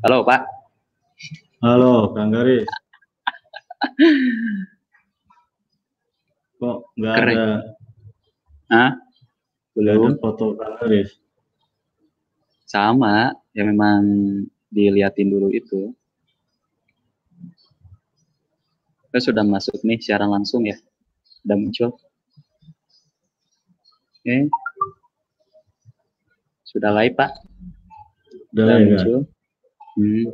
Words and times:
Halo 0.00 0.24
Pak. 0.24 0.42
Halo 1.60 2.16
Kang 2.16 2.32
Garis. 2.32 2.64
Kok 6.60 6.78
nggak 6.96 7.14
ada 7.16 7.44
Hah? 8.72 8.90
ada 8.96 8.96
Belum. 9.76 10.16
foto 10.16 10.56
Kang 10.56 10.74
Garis? 10.80 11.10
Sama. 12.64 13.34
Ya 13.52 13.66
memang 13.66 14.00
diliatin 14.72 15.28
dulu 15.28 15.52
itu. 15.52 15.92
Kita 19.10 19.18
sudah 19.20 19.44
masuk 19.44 19.82
nih 19.82 19.98
siaran 20.00 20.30
langsung 20.30 20.64
ya. 20.64 20.78
Udah 21.44 21.56
muncul. 21.58 21.90
Oke. 24.16 24.48
Sudah 26.64 26.94
live 26.94 27.18
Pak. 27.18 27.32
Udah 28.54 28.64
Udah 28.64 28.64
ya, 28.64 28.80
Kang? 28.80 28.86
muncul. 28.96 29.20
Hmm. 30.00 30.24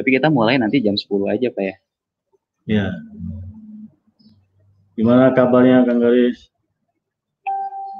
Tapi 0.00 0.08
kita 0.16 0.32
mulai 0.32 0.56
nanti 0.56 0.80
jam 0.80 0.96
10 0.96 1.12
aja 1.28 1.52
Pak 1.52 1.60
ya. 1.60 1.76
Ya. 2.64 2.86
Gimana 4.96 5.36
kabarnya 5.36 5.84
Kang 5.84 6.00
Garis? 6.00 6.48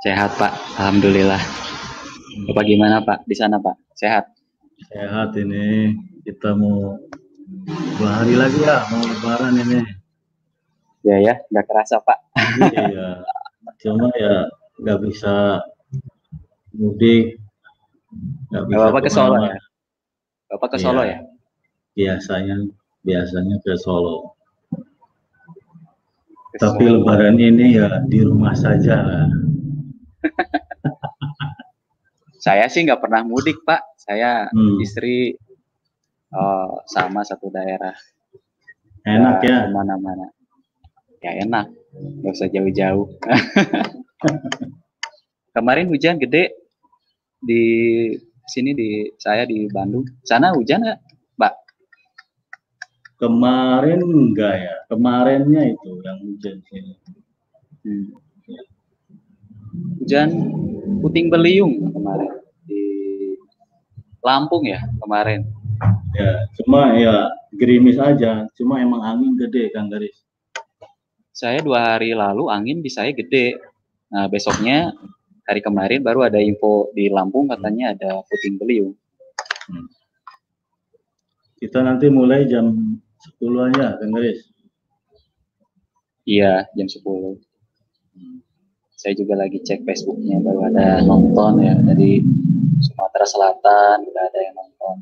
Sehat 0.00 0.32
Pak. 0.40 0.56
Alhamdulillah. 0.80 1.42
Bapak 2.48 2.64
gimana 2.64 3.04
Pak? 3.04 3.28
Di 3.28 3.36
sana 3.36 3.60
Pak? 3.60 3.77
Sehat? 3.92 4.32
Sehat 4.88 5.36
ini. 5.36 5.92
Kita 6.24 6.56
mau 6.56 6.96
dua 8.00 8.10
hari 8.24 8.34
lagi 8.41 8.64
ya 8.64 8.88
mau 8.88 9.05
lebaran 9.05 9.60
ini. 9.60 9.84
Ya 11.05 11.20
ya, 11.20 11.34
nggak 11.52 11.68
kerasa 11.68 12.00
Pak. 12.00 12.18
iya. 12.72 13.20
Cuma 13.84 14.08
ya 14.16 14.48
nggak 14.80 14.98
bisa 15.05 15.60
mudik. 16.72 17.36
Nggak 18.48 18.64
bisa 18.72 18.78
Bapak 18.88 19.00
ke 19.05 19.10
Solo 19.12 19.36
ya? 19.44 19.60
Bapak 20.54 20.70
ke 20.70 20.78
Iya. 20.78 20.84
Solo 20.86 21.02
ya? 21.02 21.18
Biasanya 21.94 22.56
biasanya 23.02 23.56
ke 23.58 23.74
Solo. 23.74 24.38
Ke 26.55 26.56
Tapi 26.62 26.84
Solo. 26.86 27.02
lebaran 27.02 27.34
ini 27.36 27.74
ya 27.74 27.98
di 28.06 28.22
rumah 28.22 28.55
saja 28.55 29.02
lah. 29.02 29.27
Saya 32.44 32.69
sih 32.69 32.86
nggak 32.86 33.02
pernah 33.02 33.27
mudik 33.27 33.66
Pak. 33.66 33.82
Saya 33.98 34.47
Hmm. 34.52 34.78
istri 34.78 35.34
oh, 36.30 36.78
sama 36.86 37.25
satu 37.25 37.50
daerah. 37.50 37.97
Enak 39.02 39.42
ya. 39.42 39.66
Ke 39.66 39.72
mana-mana. 39.72 40.28
Ya 41.19 41.34
enak. 41.41 41.66
Nggak 42.22 42.30
usah 42.30 42.48
jauh-jauh. 42.52 43.08
Kemarin 45.55 45.88
hujan 45.88 46.19
gede 46.19 46.52
di 47.41 47.62
sini 48.48 48.77
di 48.77 49.09
saya 49.17 49.48
di 49.48 49.67
Bandung. 49.73 50.05
Sana 50.25 50.53
hujan 50.53 50.84
nggak, 50.84 51.00
Mbak? 51.41 51.55
Kemarin 53.20 54.00
enggak 54.05 54.55
ya. 54.61 54.75
Kemarinnya 54.91 55.62
itu 55.73 55.91
yang 56.05 56.19
hujan 56.20 56.56
sini. 56.69 56.92
Hmm. 57.84 58.06
Hujan 60.00 60.28
puting 61.00 61.28
beliung 61.33 61.92
kemarin 61.92 62.33
di 62.69 62.83
Lampung 64.25 64.65
ya 64.65 64.81
kemarin. 65.00 65.45
Ya, 66.15 66.47
cuma 66.62 66.95
ya 66.97 67.28
gerimis 67.59 67.98
aja. 67.98 68.47
Cuma 68.56 68.81
emang 68.81 69.03
angin 69.03 69.37
gede 69.37 69.69
Kang 69.75 69.91
Garis. 69.91 70.25
Saya 71.34 71.59
dua 71.61 71.83
hari 71.83 72.15
lalu 72.15 72.47
angin 72.48 72.81
di 72.81 72.89
saya 72.89 73.11
gede. 73.11 73.59
Nah 74.15 74.31
besoknya 74.31 74.95
hari 75.45 75.61
kemarin 75.61 76.00
baru 76.00 76.28
ada 76.28 76.41
info 76.41 76.89
di 76.97 77.12
Lampung 77.12 77.48
katanya 77.48 77.92
ada 77.92 78.25
puting 78.25 78.56
beliung. 78.56 78.97
Kita 81.61 81.81
nanti 81.81 82.12
mulai 82.12 82.45
jam 82.45 82.77
10 83.41 83.41
aja 83.72 83.97
Kang 83.97 84.12
Garis. 84.12 84.45
Iya 86.25 86.69
jam 86.77 86.88
10. 86.88 87.41
Saya 88.97 89.12
juga 89.21 89.37
lagi 89.37 89.60
cek 89.60 89.84
Facebooknya 89.84 90.41
baru 90.41 90.69
ada 90.72 91.04
nonton 91.04 91.60
ya 91.60 91.77
dari 91.77 92.25
Sumatera 92.81 93.27
Selatan 93.28 93.97
udah 94.09 94.25
ada 94.28 94.41
yang 94.41 94.56
nonton. 94.56 94.97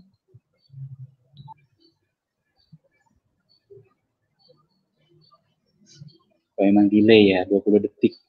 Oh, 6.58 6.66
emang 6.66 6.86
delay 6.86 7.34
ya 7.34 7.42
20 7.50 7.82
detik. 7.82 8.21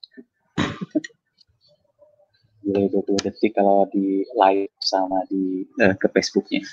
Delay 2.63 2.87
20 2.87 3.27
detik 3.27 3.51
kalau 3.53 3.83
di 3.91 4.23
live 4.23 4.71
sama 4.79 5.19
di 5.27 5.67
eh, 5.83 5.93
ke 5.99 6.07
Facebooknya. 6.07 6.63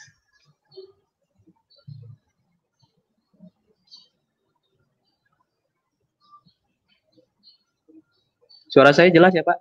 Suara 8.70 8.94
saya 8.94 9.10
jelas 9.10 9.34
ya 9.34 9.42
Pak? 9.42 9.58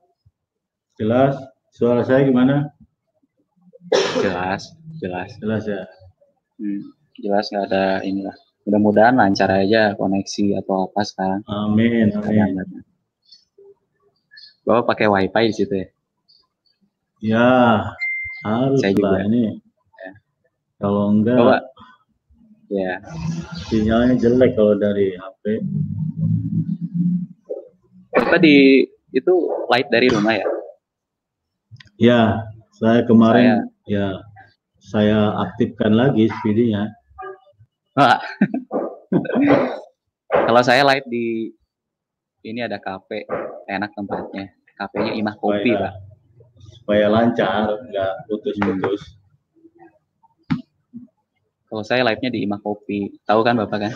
Jelas? 1.02 1.34
Suara 1.74 2.06
saya 2.06 2.22
gimana? 2.30 2.70
Jelas, 4.22 4.78
jelas. 5.02 5.34
Jelas 5.42 5.66
ya. 5.66 5.82
Hmm, 6.62 6.94
jelas 7.18 7.50
nggak 7.50 7.66
ada 7.74 7.86
inilah. 8.06 8.38
Mudah-mudahan 8.70 9.18
lancar 9.18 9.50
aja 9.50 9.98
koneksi 9.98 10.62
atau 10.62 10.86
apa 10.86 11.02
sekarang. 11.02 11.42
Amin, 11.50 12.14
amin. 12.14 12.86
Bapak 14.62 14.94
pakai 14.94 15.10
wifi 15.10 15.50
di 15.50 15.56
situ 15.58 15.74
ya? 15.74 15.90
Ya, 17.20 17.84
harus 18.48 18.80
Saya 18.80 18.96
juga. 18.96 19.20
lah 19.20 19.22
ini. 19.28 19.60
Ya. 20.00 20.12
Kalau 20.80 21.04
enggak, 21.12 21.36
Bapak, 21.36 21.62
ya 22.72 22.94
sinyalnya 23.68 24.16
jelek 24.16 24.56
kalau 24.56 24.80
dari 24.80 25.12
HP. 25.14 25.44
Bapak 28.16 28.40
di 28.40 28.88
itu 29.12 29.34
light 29.68 29.90
dari 29.92 30.08
rumah 30.08 30.34
ya? 30.38 30.48
Ya, 32.00 32.22
saya 32.80 33.04
kemarin 33.04 33.68
ya 33.84 34.24
saya 34.80 35.36
aktifkan 35.44 35.92
lagi 35.92 36.32
speednya. 36.32 36.88
Wah. 38.00 38.24
Kalau 40.30 40.62
saya 40.64 40.88
light 40.88 41.04
di 41.12 41.52
ini 42.42 42.64
ada 42.64 42.80
kafe, 42.80 43.28
enak 43.68 43.92
tempatnya. 43.92 44.56
Kafenya 44.80 45.12
Imah 45.12 45.36
Kopi, 45.36 45.68
Supaya- 45.68 45.92
Pak. 45.92 45.94
Supaya 46.90 47.06
lancar, 47.06 47.70
enggak 47.86 48.26
putus-putus. 48.26 49.14
Kalau 51.70 51.86
saya 51.86 52.02
live-nya 52.02 52.34
di 52.34 52.42
Imah 52.50 52.58
Kopi. 52.66 53.14
Tahu 53.30 53.46
kan 53.46 53.62
Bapak 53.62 53.78
kan? 53.78 53.94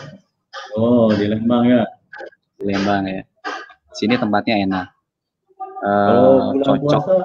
Oh, 0.78 1.10
di 1.10 1.26
Lembang 1.26 1.66
ya. 1.66 1.82
Di 2.54 2.70
Lembang 2.70 3.02
ya. 3.10 3.26
Sini 3.98 4.14
tempatnya 4.14 4.62
enak. 4.62 4.86
Eh, 5.58 6.06
Kalau 6.06 6.54
bulan 6.54 6.62
cocok. 6.62 7.02
puasa 7.02 7.16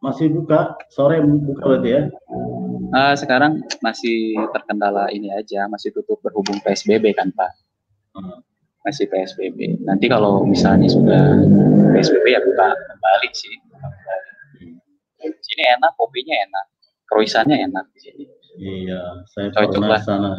masih 0.00 0.32
buka, 0.32 0.80
sore 0.88 1.20
buka 1.20 1.76
berarti 1.76 1.90
ya? 1.92 2.02
Eh, 2.96 3.14
sekarang 3.20 3.68
masih 3.84 4.32
terkendala 4.56 5.12
ini 5.12 5.28
aja, 5.28 5.68
masih 5.68 5.92
tutup 5.92 6.24
berhubung 6.24 6.56
PSBB 6.64 7.12
kan 7.12 7.28
Pak. 7.36 7.52
Hmm. 8.16 8.40
Masih 8.80 9.12
PSBB. 9.12 9.76
Nanti 9.84 10.08
kalau 10.08 10.40
misalnya 10.48 10.88
sudah 10.88 11.36
PSBB 11.92 12.32
ya 12.32 12.40
buka 12.40 12.72
kembali 12.72 13.28
sih. 13.36 13.65
Sini 15.56 15.72
enak, 15.72 15.96
kopinya 15.96 16.36
enak, 16.36 16.64
croissantnya 17.08 17.56
enak 17.64 17.88
di 17.96 18.00
sini. 18.04 18.24
Iya, 18.60 19.24
saya 19.24 19.48
Cocok 19.48 19.72
pernah 19.80 19.88
lah. 19.88 20.00
sana. 20.04 20.32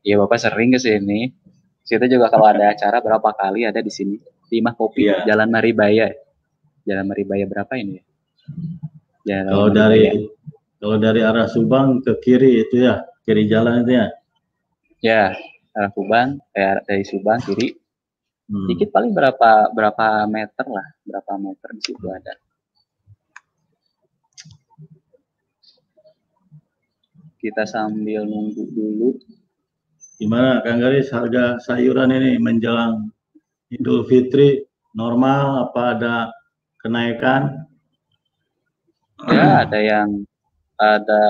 Iya 0.00 0.16
bapak 0.16 0.40
sering 0.40 0.72
ke 0.72 0.80
sini. 0.80 1.28
Situ 1.84 2.08
juga 2.08 2.32
kalau 2.32 2.48
ada 2.48 2.72
acara 2.72 3.04
berapa 3.04 3.36
kali 3.36 3.68
ada 3.68 3.84
di 3.84 3.92
sini. 3.92 4.16
Di 4.48 4.64
Imah 4.64 4.72
Kopi, 4.72 5.04
Iya. 5.04 5.28
Jalan 5.28 5.52
Maribaya. 5.52 6.08
Jalan 6.88 7.04
Maribaya 7.04 7.44
berapa 7.44 7.68
ini? 7.76 8.00
ya? 8.00 8.04
Jalan 9.28 9.44
Kalau 9.52 9.68
Maribaya. 9.68 9.76
dari 9.76 10.02
kalau 10.80 10.96
dari 10.96 11.20
arah 11.20 11.44
Subang 11.44 12.00
ke 12.00 12.12
kiri 12.16 12.64
itu 12.64 12.80
ya, 12.80 13.04
kiri 13.20 13.44
jalan 13.44 13.84
itu 13.84 13.92
ya. 13.92 14.06
ya 15.00 15.22
arah 15.70 15.92
Subang, 15.92 16.40
eh, 16.56 16.80
dari 16.80 17.04
Subang 17.04 17.44
kiri. 17.44 17.76
Hmm. 18.44 18.68
Dikit 18.68 18.88
paling 18.88 19.12
berapa 19.12 19.68
berapa 19.68 20.24
meter 20.24 20.64
lah, 20.64 20.88
berapa 21.04 21.32
meter 21.36 21.68
di 21.76 21.82
situ 21.84 22.08
ada. 22.08 22.32
Kita 27.44 27.68
sambil 27.68 28.24
nunggu 28.24 28.72
dulu. 28.72 29.20
Gimana 30.16 30.64
Kang 30.64 30.80
Garis 30.80 31.12
harga 31.12 31.60
sayuran 31.60 32.08
ini 32.16 32.40
menjelang 32.40 33.12
Idul 33.68 34.08
Fitri 34.08 34.64
normal 34.96 35.68
apa 35.68 35.82
ada 35.92 36.16
kenaikan? 36.80 37.68
Ya 39.28 39.68
ada 39.68 39.76
yang 39.76 40.24
ada 40.80 41.24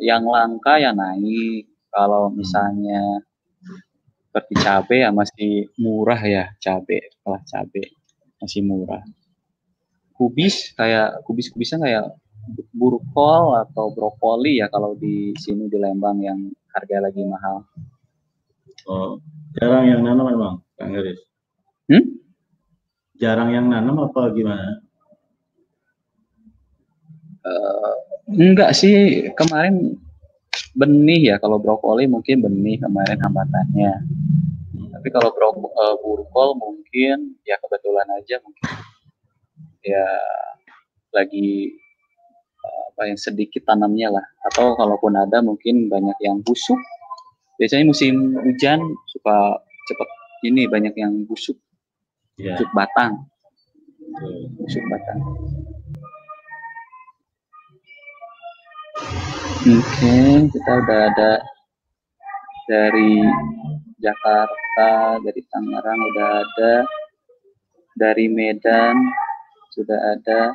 yang 0.00 0.24
langka 0.24 0.80
ya 0.80 0.96
naik. 0.96 1.68
Kalau 1.92 2.32
misalnya 2.32 3.20
seperti 4.24 4.54
cabe 4.64 5.04
ya 5.04 5.12
masih 5.12 5.68
murah 5.76 6.20
ya 6.24 6.48
cabe, 6.64 7.12
kalau 7.20 7.44
cabe 7.44 7.92
masih 8.40 8.64
murah. 8.64 9.04
Kubis 10.18 10.74
kayak 10.74 11.22
kubis-kubisnya 11.22 11.78
kayak 11.78 12.06
burkol 12.74 13.54
atau 13.54 13.94
brokoli 13.94 14.58
ya 14.58 14.66
kalau 14.66 14.98
di 14.98 15.30
sini 15.38 15.70
di 15.70 15.78
Lembang 15.78 16.18
yang 16.18 16.50
harga 16.74 17.06
lagi 17.06 17.22
mahal. 17.22 17.62
Oh, 18.88 19.20
jarang 19.60 19.84
yang 19.84 20.00
nanam 20.02 20.26
memang, 20.32 20.54
Kang 20.74 20.90
Garis. 20.96 21.20
Hmm? 21.86 22.18
Jarang 23.20 23.52
yang 23.52 23.68
nanam 23.68 24.00
apa 24.00 24.32
gimana? 24.32 24.80
Uh, 27.44 27.94
enggak 28.32 28.72
sih, 28.74 29.28
kemarin 29.36 30.00
benih 30.74 31.34
ya 31.34 31.36
kalau 31.38 31.60
brokoli 31.60 32.10
mungkin 32.10 32.42
benih 32.42 32.80
kemarin 32.80 33.18
hambatannya. 33.22 33.92
Tapi 34.98 35.08
kalau 35.14 35.30
bro, 35.30 35.52
uh, 35.52 35.94
burkol 36.02 36.58
mungkin 36.58 37.38
ya 37.46 37.54
kebetulan 37.60 38.08
aja 38.18 38.40
mungkin 38.42 38.66
ya 39.88 40.04
lagi 41.16 41.72
apa 42.98 43.08
yang 43.08 43.18
sedikit 43.18 43.64
tanamnya 43.64 44.12
lah. 44.12 44.26
Atau 44.50 44.76
kalaupun 44.76 45.14
ada 45.16 45.40
mungkin 45.40 45.88
banyak 45.88 46.18
yang 46.20 46.42
busuk. 46.44 46.78
Biasanya 47.56 47.90
musim 47.90 48.36
hujan 48.38 48.82
suka 49.10 49.62
cepat 49.88 50.08
ini 50.44 50.68
banyak 50.68 50.94
yang 50.98 51.24
busuk. 51.24 51.56
Yeah. 52.38 52.58
busuk 52.58 52.70
batang. 52.74 53.26
Busuk 54.58 54.84
batang. 54.90 55.20
Oke 59.58 59.74
okay, 59.84 60.48
kita 60.54 60.70
udah 60.80 61.00
ada 61.12 61.32
dari 62.70 63.20
Jakarta 63.98 65.18
dari 65.18 65.42
Tangerang 65.50 66.00
udah 66.14 66.30
ada 66.46 66.72
dari 67.98 68.30
Medan 68.30 68.94
sudah 69.72 69.98
ada 70.16 70.52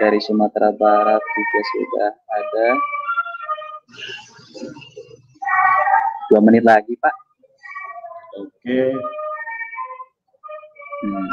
dari 0.00 0.18
Sumatera 0.22 0.72
Barat 0.72 1.20
juga 1.20 1.60
sudah 1.74 2.10
ada. 2.32 2.68
Dua 6.30 6.40
menit 6.40 6.62
lagi, 6.62 6.94
Pak. 6.96 7.14
Oke. 8.38 8.80
Hmm. 11.00 11.28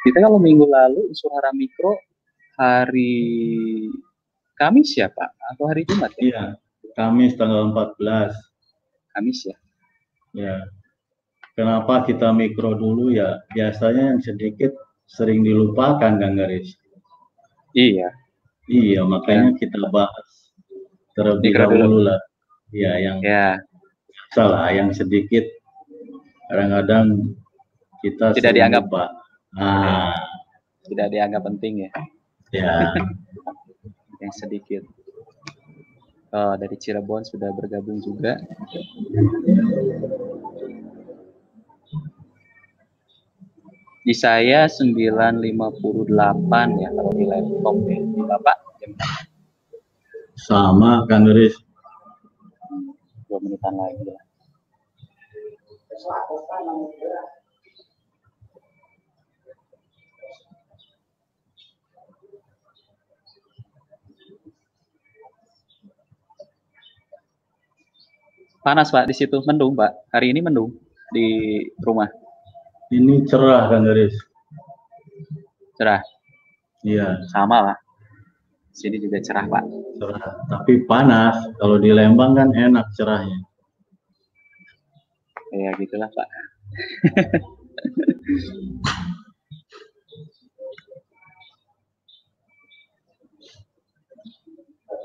Kita 0.00 0.18
kalau 0.24 0.40
minggu 0.40 0.64
lalu 0.64 1.12
Suara 1.12 1.52
Mikro 1.52 2.00
hari 2.56 3.20
Kamis 4.56 4.96
ya, 4.96 5.12
Pak? 5.12 5.30
Atau 5.54 5.68
hari 5.68 5.84
Jumat 5.84 6.10
ya? 6.16 6.22
Iya, 6.24 6.44
Kamis 6.96 7.36
tanggal 7.36 7.68
14. 7.70 8.32
Kamis 9.12 9.38
ya? 9.44 9.56
Ya. 10.32 10.56
Kenapa 11.60 12.08
kita 12.08 12.32
mikro 12.32 12.72
dulu 12.72 13.12
ya? 13.12 13.36
Biasanya 13.52 14.16
yang 14.16 14.20
sedikit 14.24 14.72
sering 15.04 15.44
dilupakan 15.44 16.16
Kang 16.16 16.40
Garis. 16.40 16.72
Iya. 17.76 18.08
Iya, 18.64 19.04
makanya 19.04 19.52
ya. 19.52 19.68
kita 19.68 19.92
bahas 19.92 20.56
terlebih 21.12 21.52
dahulu 21.52 22.08
lah. 22.08 22.16
Iya, 22.72 22.92
yang 23.04 23.18
ya. 23.20 23.60
salah, 24.32 24.72
yang 24.72 24.88
sedikit 24.96 25.44
kadang-kadang 26.48 27.36
kita 28.00 28.32
tidak 28.40 28.56
dianggap 28.56 28.88
pak. 28.88 29.10
Nah, 29.60 30.16
tidak 30.88 31.12
dianggap 31.12 31.44
penting 31.44 31.84
ya. 31.84 31.92
Ya. 32.56 32.72
yang 34.24 34.32
sedikit. 34.32 34.80
Oh, 36.32 36.56
dari 36.56 36.80
Cirebon 36.80 37.28
sudah 37.28 37.52
bergabung 37.52 38.00
juga. 38.00 38.40
Di 44.00 44.16
saya 44.16 44.64
958 44.64 46.08
ya 46.80 46.88
kalau 46.88 47.12
di 47.12 47.24
laptop 47.28 47.76
ya. 47.84 48.00
Di 48.00 48.22
Bapak 48.24 48.56
jam 48.80 48.92
Sama 50.40 51.04
kan 51.04 51.28
Riz. 51.28 51.52
Dua 53.28 53.38
menitan 53.44 53.76
lagi 53.76 54.08
ya. 54.08 54.20
Panas 68.60 68.92
Pak 68.92 69.08
di 69.08 69.16
situ, 69.16 69.40
mendung 69.44 69.72
Pak. 69.72 70.08
Hari 70.12 70.36
ini 70.36 70.40
mendung 70.44 70.72
di 71.12 71.60
rumah. 71.80 72.19
Ini 72.90 73.22
cerah 73.30 73.70
kan 73.70 73.86
Garis? 73.86 74.18
Cerah. 75.78 76.02
Iya. 76.82 77.22
Sama 77.30 77.70
lah. 77.70 77.78
Sini 78.74 78.98
juga 78.98 79.22
cerah 79.22 79.46
Pak. 79.46 79.64
Cerah. 80.02 80.34
Tapi 80.50 80.82
panas. 80.90 81.38
Kalau 81.62 81.78
di 81.78 81.94
Lembang 81.94 82.34
kan 82.34 82.50
enak 82.50 82.90
cerahnya. 82.98 83.46
Ya 85.54 85.70
gitulah 85.78 86.10
Pak. 86.10 86.28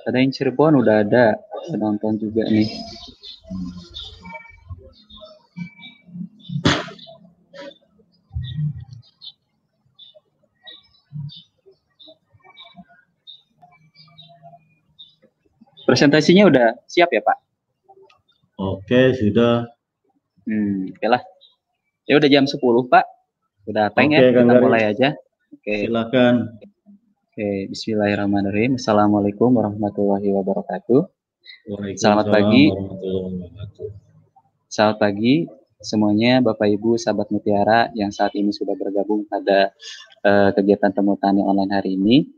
ada 0.05 0.21
yang 0.21 0.29
Cirebon 0.29 0.85
udah 0.85 1.01
ada 1.01 1.41
penonton 1.73 2.21
juga 2.21 2.45
nih. 2.45 2.69
Presentasinya 15.95 16.43
udah 16.51 16.75
siap 16.91 17.07
ya 17.07 17.23
Pak? 17.23 17.37
Oke, 18.59 19.15
sudah. 19.15 19.63
Hmm, 20.43 20.91
oke 20.91 21.07
lah. 21.07 21.23
Ya 22.03 22.19
udah 22.19 22.27
jam 22.27 22.43
10 22.43 22.59
Pak. 22.91 23.05
Udah 23.63 23.87
teng 23.95 24.11
ya, 24.11 24.27
kita 24.27 24.59
mulai 24.59 24.91
aja. 24.91 25.15
Oke. 25.55 25.87
Silakan. 25.87 26.59
Oke, 27.31 27.71
bismillahirrahmanirrahim. 27.71 28.75
Assalamualaikum 28.75 29.55
warahmatullahi 29.55 30.35
wabarakatuh. 30.35 31.07
Selamat 31.95 32.27
pagi. 32.27 32.75
Selamat 34.67 34.97
pagi 34.99 35.47
semuanya 35.79 36.43
Bapak 36.43 36.75
Ibu 36.75 36.99
sahabat 36.99 37.31
Mutiara 37.31 37.87
yang 37.95 38.11
saat 38.11 38.35
ini 38.35 38.51
sudah 38.51 38.75
bergabung 38.75 39.23
pada 39.31 39.71
uh, 40.27 40.51
kegiatan 40.51 40.91
temu 40.91 41.15
tani 41.15 41.39
online 41.39 41.71
hari 41.71 41.95
ini. 41.95 42.34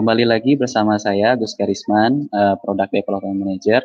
Kembali 0.00 0.24
lagi 0.24 0.56
bersama 0.56 0.96
saya 0.96 1.36
Gus 1.36 1.52
Karisman, 1.52 2.24
uh, 2.32 2.56
Product 2.64 2.88
Development 2.88 3.36
Manager, 3.36 3.84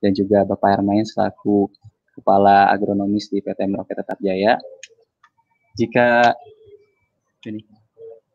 dan 0.00 0.16
juga 0.16 0.48
Bapak 0.48 0.80
Hermain 0.80 1.04
selaku 1.04 1.68
Kepala 2.16 2.72
Agronomis 2.72 3.28
di 3.28 3.44
PT 3.44 3.68
Merauke 3.68 3.92
Tetap 3.92 4.16
Jaya. 4.24 4.56
Jika 5.76 6.32
ini, 7.52 7.68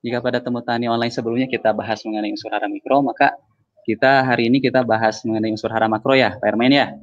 jika 0.06 0.22
pada 0.22 0.38
temu 0.46 0.62
tani 0.62 0.86
online 0.94 1.10
sebelumnya 1.10 1.50
kita 1.50 1.74
bahas 1.74 2.06
mengenai 2.06 2.30
unsur 2.30 2.54
hara 2.54 2.70
mikro, 2.70 3.02
maka 3.02 3.34
kita 3.82 4.22
hari 4.22 4.54
ini 4.54 4.62
kita 4.62 4.86
bahas 4.86 5.18
mengenai 5.26 5.50
unsur 5.50 5.74
hara 5.74 5.90
makro 5.90 6.14
ya, 6.14 6.38
Pak 6.38 6.46
Hermain 6.54 6.70
ya? 6.70 6.94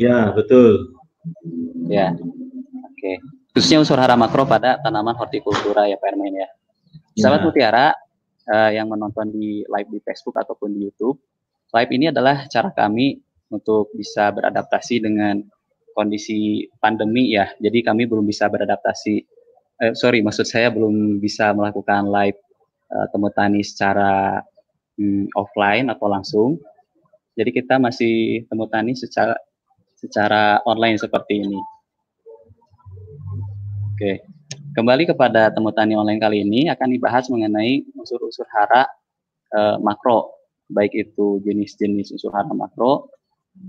Ya, 0.00 0.32
betul. 0.32 0.96
Ya, 1.92 2.16
oke. 2.16 2.96
Okay. 2.96 3.20
Khususnya 3.52 3.84
unsur 3.84 4.00
hara 4.00 4.16
makro 4.16 4.48
pada 4.48 4.80
tanaman 4.80 5.12
hortikultura 5.12 5.84
ya, 5.92 6.00
Pak 6.00 6.08
Hermain 6.08 6.32
ya. 6.40 6.48
Sahabat 7.20 7.44
ya. 7.44 7.46
Mutiara, 7.52 7.86
uh, 8.48 8.70
yang 8.72 8.88
menonton 8.88 9.30
di 9.30 9.62
live 9.68 9.88
di 9.92 10.00
Facebook 10.02 10.36
ataupun 10.40 10.72
di 10.72 10.88
YouTube. 10.88 11.20
Live 11.72 11.92
ini 11.92 12.08
adalah 12.08 12.48
cara 12.48 12.72
kami 12.72 13.20
untuk 13.52 13.92
bisa 13.92 14.32
beradaptasi 14.32 15.04
dengan 15.04 15.40
kondisi 15.92 16.64
pandemi 16.80 17.34
ya. 17.34 17.52
Jadi 17.60 17.84
kami 17.84 18.08
belum 18.08 18.24
bisa 18.24 18.48
beradaptasi. 18.48 19.14
Eh, 19.78 19.94
sorry, 19.94 20.24
maksud 20.24 20.48
saya 20.48 20.72
belum 20.72 21.22
bisa 21.22 21.52
melakukan 21.54 22.08
live 22.08 22.38
uh, 22.90 23.06
temu 23.12 23.28
tani 23.30 23.60
secara 23.62 24.42
um, 24.98 25.28
offline 25.36 25.92
atau 25.92 26.06
langsung. 26.08 26.58
Jadi 27.38 27.50
kita 27.54 27.78
masih 27.78 28.46
temu 28.50 28.66
tani 28.66 28.98
secara 28.98 29.38
secara 29.98 30.62
online 30.66 30.98
seperti 30.98 31.46
ini. 31.46 31.60
Oke. 33.94 33.98
Okay. 33.98 34.37
Kembali 34.78 35.10
kepada 35.10 35.50
temu 35.50 35.74
tani 35.74 35.98
online 35.98 36.22
kali 36.22 36.46
ini 36.46 36.70
akan 36.70 36.86
dibahas 36.94 37.26
mengenai 37.34 37.82
unsur-unsur 37.98 38.46
hara 38.46 38.86
e, 39.50 39.74
makro, 39.82 40.38
baik 40.70 40.94
itu 40.94 41.42
jenis-jenis 41.42 42.14
unsur 42.14 42.30
hara 42.30 42.54
makro, 42.54 43.10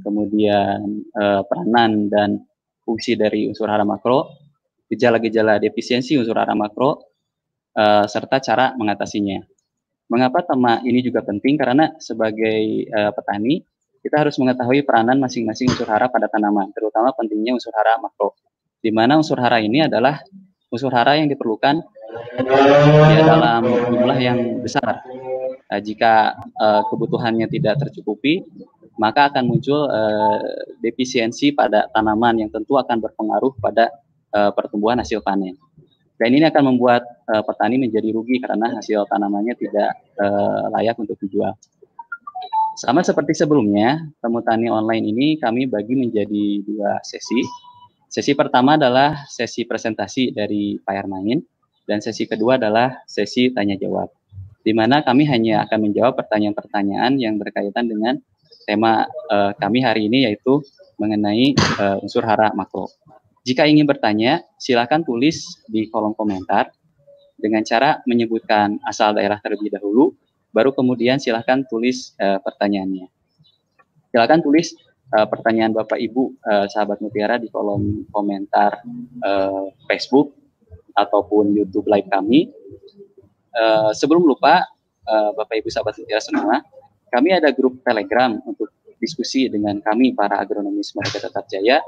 kemudian 0.05 1.01
e, 1.09 1.23
peranan 1.49 2.13
dan 2.13 2.45
fungsi 2.85 3.17
dari 3.17 3.49
unsur 3.49 3.65
hara 3.73 3.81
makro, 3.81 4.37
gejala-gejala 4.85 5.57
defisiensi 5.57 6.13
unsur 6.13 6.37
hara 6.37 6.53
makro, 6.53 7.09
e, 7.73 8.05
serta 8.05 8.37
cara 8.37 8.77
mengatasinya. 8.77 9.41
Mengapa 10.13 10.45
tema 10.45 10.77
ini 10.85 11.01
juga 11.01 11.25
penting? 11.25 11.57
Karena 11.57 11.89
sebagai 11.97 12.85
e, 12.85 12.99
petani, 13.17 13.57
kita 14.05 14.29
harus 14.29 14.37
mengetahui 14.37 14.85
peranan 14.85 15.17
masing-masing 15.17 15.73
unsur 15.73 15.89
hara 15.89 16.05
pada 16.13 16.29
tanaman, 16.29 16.69
terutama 16.69 17.09
pentingnya 17.17 17.57
unsur 17.57 17.73
hara 17.73 17.97
makro. 17.97 18.37
Di 18.77 18.93
mana 18.93 19.17
unsur 19.17 19.41
hara 19.41 19.57
ini 19.57 19.89
adalah 19.89 20.21
unsur 20.69 20.93
hara 20.93 21.17
yang 21.17 21.29
diperlukan 21.29 21.81
ya 23.13 23.21
dalam 23.25 23.63
jumlah 23.67 24.17
yang 24.17 24.39
besar. 24.61 25.01
Uh, 25.69 25.81
jika 25.81 26.33
uh, 26.57 26.81
kebutuhannya 26.89 27.45
tidak 27.45 27.77
tercukupi, 27.77 28.41
maka 28.97 29.29
akan 29.29 29.45
muncul 29.45 29.85
uh, 29.85 30.41
defisiensi 30.81 31.53
pada 31.53 31.85
tanaman 31.93 32.41
yang 32.41 32.49
tentu 32.49 32.75
akan 32.75 32.97
berpengaruh 32.97 33.53
pada 33.61 33.93
uh, 34.33 34.49
pertumbuhan 34.51 34.97
hasil 34.97 35.21
panen. 35.21 35.55
Dan 36.19 36.35
ini 36.35 36.43
akan 36.49 36.75
membuat 36.75 37.07
uh, 37.31 37.39
petani 37.45 37.79
menjadi 37.79 38.11
rugi 38.11 38.43
karena 38.43 38.75
hasil 38.75 39.07
tanamannya 39.07 39.55
tidak 39.55 39.95
uh, 40.19 40.67
layak 40.75 40.99
untuk 40.99 41.15
dijual. 41.21 41.55
Sama 42.75 43.03
seperti 43.03 43.35
sebelumnya, 43.35 44.03
temu 44.19 44.39
tani 44.43 44.67
online 44.67 45.03
ini 45.11 45.27
kami 45.39 45.67
bagi 45.67 45.95
menjadi 45.95 46.63
dua 46.63 46.99
sesi. 47.03 47.39
Sesi 48.09 48.33
pertama 48.33 48.73
adalah 48.73 49.29
sesi 49.29 49.69
presentasi 49.69 50.33
dari 50.33 50.81
Pak 50.81 50.93
Hermain, 50.97 51.45
dan 51.85 52.01
sesi 52.01 52.25
kedua 52.25 52.57
adalah 52.57 53.05
sesi 53.05 53.53
tanya 53.53 53.77
jawab, 53.77 54.09
di 54.65 54.73
mana 54.73 55.05
kami 55.05 55.29
hanya 55.29 55.61
akan 55.69 55.89
menjawab 55.89 56.17
pertanyaan-pertanyaan 56.17 57.21
yang 57.21 57.37
berkaitan 57.37 57.85
dengan 57.85 58.17
tema 58.65 59.05
uh, 59.29 59.53
kami 59.61 59.85
hari 59.85 60.09
ini 60.09 60.25
yaitu 60.25 60.57
mengenai 60.97 61.53
uh, 61.77 62.01
unsur 62.01 62.25
hara 62.25 62.49
makro. 62.57 62.89
Jika 63.45 63.69
ingin 63.69 63.85
bertanya, 63.85 64.41
silakan 64.57 65.05
tulis 65.05 65.45
di 65.69 65.85
kolom 65.93 66.17
komentar 66.17 66.73
dengan 67.37 67.61
cara 67.61 68.01
menyebutkan 68.09 68.81
asal 68.89 69.13
daerah 69.13 69.37
terlebih 69.37 69.69
dahulu 69.69 70.17
baru 70.49 70.73
kemudian 70.73 71.21
silahkan 71.21 71.61
tulis 71.69 72.17
uh, 72.17 72.41
pertanyaannya. 72.41 73.05
Silahkan 74.09 74.41
tulis 74.41 74.73
uh, 75.15 75.27
pertanyaan 75.29 75.73
Bapak 75.73 75.97
Ibu 75.97 76.39
uh, 76.43 76.65
sahabat 76.69 76.99
Mutiara 76.99 77.37
di 77.37 77.47
kolom 77.49 78.05
komentar 78.13 78.81
uh, 79.25 79.69
Facebook 79.89 80.35
ataupun 80.97 81.55
YouTube 81.55 81.87
live 81.87 82.09
kami. 82.09 82.49
Uh, 83.53 83.91
sebelum 83.93 84.23
lupa, 84.23 84.65
uh, 85.09 85.31
Bapak 85.33 85.61
Ibu 85.61 85.69
sahabat 85.73 85.97
Mutiara 85.97 86.21
semua, 86.21 86.61
kami 87.09 87.33
ada 87.33 87.49
grup 87.49 87.81
Telegram 87.81 88.37
untuk 88.45 88.69
diskusi 88.99 89.47
dengan 89.47 89.79
kami 89.79 90.13
para 90.13 90.37
agronomis 90.37 90.91
Mereka 90.93 91.23
Tetap 91.23 91.47
Jaya. 91.47 91.79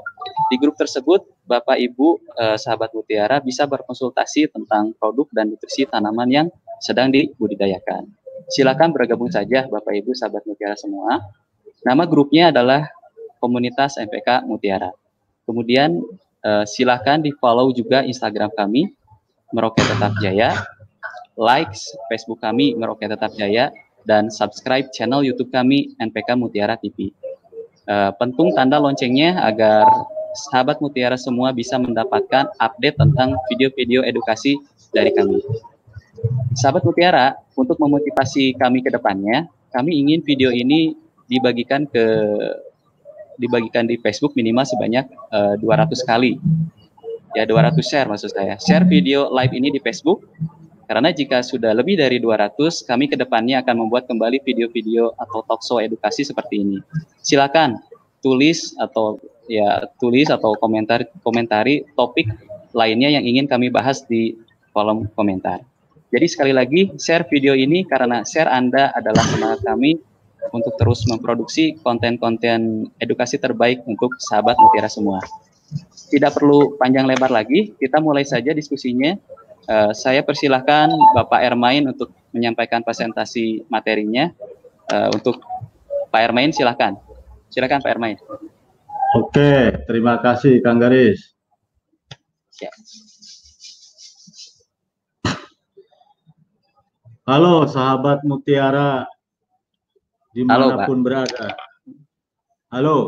Di 0.48 0.56
grup 0.58 0.74
tersebut, 0.80 1.22
Bapak 1.44 1.76
Ibu 1.76 2.18
eh, 2.40 2.56
sahabat 2.56 2.96
Mutiara 2.96 3.38
bisa 3.38 3.68
berkonsultasi 3.68 4.48
tentang 4.50 4.96
produk 4.96 5.28
dan 5.30 5.52
nutrisi 5.52 5.84
tanaman 5.84 6.28
yang 6.32 6.46
sedang 6.80 7.12
dibudidayakan. 7.12 8.08
Silakan 8.50 8.90
bergabung 8.96 9.30
saja 9.30 9.68
Bapak 9.68 9.92
Ibu 9.92 10.16
sahabat 10.16 10.42
Mutiara 10.48 10.74
semua. 10.74 11.20
Nama 11.84 12.02
grupnya 12.08 12.50
adalah 12.50 12.88
Komunitas 13.42 13.98
MPK 13.98 14.46
Mutiara. 14.46 14.94
Kemudian 15.42 15.98
uh, 16.46 16.62
silakan 16.62 17.26
di 17.26 17.34
follow 17.42 17.74
juga 17.74 18.06
Instagram 18.06 18.54
kami 18.54 18.94
Meroket 19.50 19.84
Tetap 19.90 20.14
Jaya, 20.22 20.54
likes 21.34 21.90
Facebook 22.06 22.38
kami 22.38 22.78
Meroket 22.78 23.10
Tetap 23.10 23.34
Jaya, 23.34 23.74
dan 24.06 24.30
subscribe 24.30 24.88
channel 24.94 25.26
YouTube 25.26 25.50
kami 25.50 25.92
NPK 25.98 26.38
Mutiara 26.38 26.78
TV. 26.78 27.10
Eh, 27.82 28.10
pentung 28.14 28.54
tanda 28.54 28.78
loncengnya 28.78 29.42
agar 29.42 29.82
sahabat 30.48 30.78
Mutiara 30.78 31.18
semua 31.18 31.50
bisa 31.50 31.76
mendapatkan 31.82 32.46
update 32.62 32.94
tentang 32.94 33.34
video-video 33.50 34.06
edukasi 34.06 34.54
dari 34.94 35.10
kami. 35.10 35.42
Sahabat 36.54 36.86
Mutiara, 36.86 37.34
untuk 37.58 37.76
memotivasi 37.82 38.54
kami 38.54 38.86
ke 38.86 38.90
depannya, 38.94 39.50
kami 39.74 39.98
ingin 39.98 40.22
video 40.22 40.54
ini 40.54 40.94
dibagikan 41.26 41.90
ke 41.90 42.04
dibagikan 43.42 43.90
di 43.90 43.98
Facebook 43.98 44.38
minimal 44.38 44.62
sebanyak 44.62 45.10
uh, 45.34 45.58
eh, 45.58 45.90
200 45.90 45.98
kali. 46.06 46.38
Ya 47.34 47.42
200 47.48 47.74
share 47.82 48.06
maksud 48.06 48.30
saya. 48.30 48.54
Share 48.62 48.86
video 48.86 49.26
live 49.32 49.50
ini 49.56 49.74
di 49.74 49.80
Facebook 49.82 50.22
karena 50.92 51.08
jika 51.08 51.40
sudah 51.40 51.72
lebih 51.72 51.96
dari 51.96 52.20
200, 52.20 52.84
kami 52.84 53.08
ke 53.08 53.16
depannya 53.16 53.64
akan 53.64 53.86
membuat 53.86 54.04
kembali 54.04 54.44
video-video 54.44 55.16
atau 55.16 55.40
talkshow 55.48 55.80
edukasi 55.80 56.20
seperti 56.20 56.60
ini. 56.60 56.84
Silakan 57.24 57.80
tulis 58.20 58.76
atau 58.76 59.16
ya 59.48 59.88
tulis 59.96 60.28
atau 60.28 60.52
komentar 60.60 61.08
komentari 61.24 61.88
topik 61.96 62.28
lainnya 62.76 63.08
yang 63.08 63.24
ingin 63.24 63.48
kami 63.48 63.72
bahas 63.72 64.04
di 64.04 64.36
kolom 64.76 65.08
komentar. 65.16 65.64
Jadi 66.12 66.26
sekali 66.28 66.52
lagi 66.52 66.92
share 67.00 67.24
video 67.24 67.56
ini 67.56 67.88
karena 67.88 68.20
share 68.28 68.52
Anda 68.52 68.92
adalah 68.92 69.24
semangat 69.32 69.64
kami 69.64 69.96
untuk 70.50 70.74
terus 70.74 71.06
memproduksi 71.06 71.78
konten-konten 71.86 72.90
edukasi 72.98 73.38
terbaik 73.38 73.78
untuk 73.86 74.10
sahabat 74.18 74.58
mutiara 74.58 74.90
semua. 74.90 75.22
Tidak 76.10 76.34
perlu 76.34 76.76
panjang 76.76 77.06
lebar 77.06 77.30
lagi, 77.30 77.72
kita 77.78 78.02
mulai 78.02 78.26
saja 78.26 78.50
diskusinya. 78.52 79.14
Uh, 79.70 79.94
saya 79.94 80.26
persilahkan 80.26 80.90
Bapak 81.14 81.38
Ermain 81.46 81.86
untuk 81.86 82.10
menyampaikan 82.34 82.82
presentasi 82.82 83.64
materinya. 83.70 84.34
Uh, 84.90 85.08
untuk 85.14 85.38
Pak 86.10 86.20
Ermain 86.28 86.50
silahkan. 86.50 86.98
Silahkan 87.48 87.80
Pak 87.80 87.92
Ermain. 87.94 88.18
Oke, 89.16 89.84
terima 89.86 90.20
kasih 90.20 90.60
Kang 90.60 90.82
Garis. 90.82 91.32
Ya. 92.60 92.72
Halo 97.22 97.64
sahabat 97.70 98.26
Mutiara 98.26 99.06
di 100.32 100.42
mana 100.48 100.88
pun 100.88 101.00
Halo, 101.00 101.04
berada. 101.04 101.46
Halo. 102.72 102.98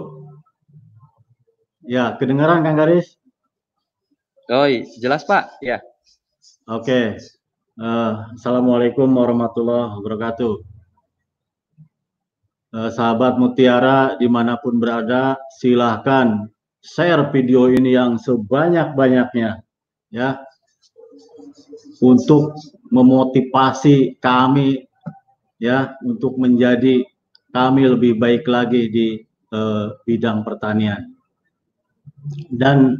Ya, 1.84 2.16
kedengaran 2.20 2.64
Kang 2.64 2.76
Garis? 2.76 3.16
Oh, 4.52 4.68
jelas 5.00 5.24
Pak. 5.24 5.56
Ya. 5.64 5.80
Oke. 6.68 7.16
Uh, 7.80 8.28
Assalamualaikum 8.36 9.08
warahmatullahi 9.08 10.00
wabarakatuh. 10.00 10.54
Uh, 12.76 12.90
sahabat 12.92 13.40
Mutiara 13.40 14.20
di 14.20 14.28
mana 14.28 14.60
pun 14.60 14.76
berada, 14.76 15.40
silahkan 15.60 16.48
share 16.84 17.32
video 17.32 17.72
ini 17.72 17.96
yang 17.96 18.20
sebanyak-banyaknya 18.20 19.64
ya 20.12 20.28
untuk 22.04 22.52
memotivasi 22.92 24.20
kami 24.20 24.84
ya 25.56 25.96
untuk 26.04 26.36
menjadi 26.36 27.02
kami 27.54 27.86
lebih 27.86 28.18
baik 28.18 28.50
lagi 28.50 28.90
di 28.90 29.08
uh, 29.54 29.94
bidang 30.02 30.42
pertanian. 30.42 31.14
Dan 32.50 32.98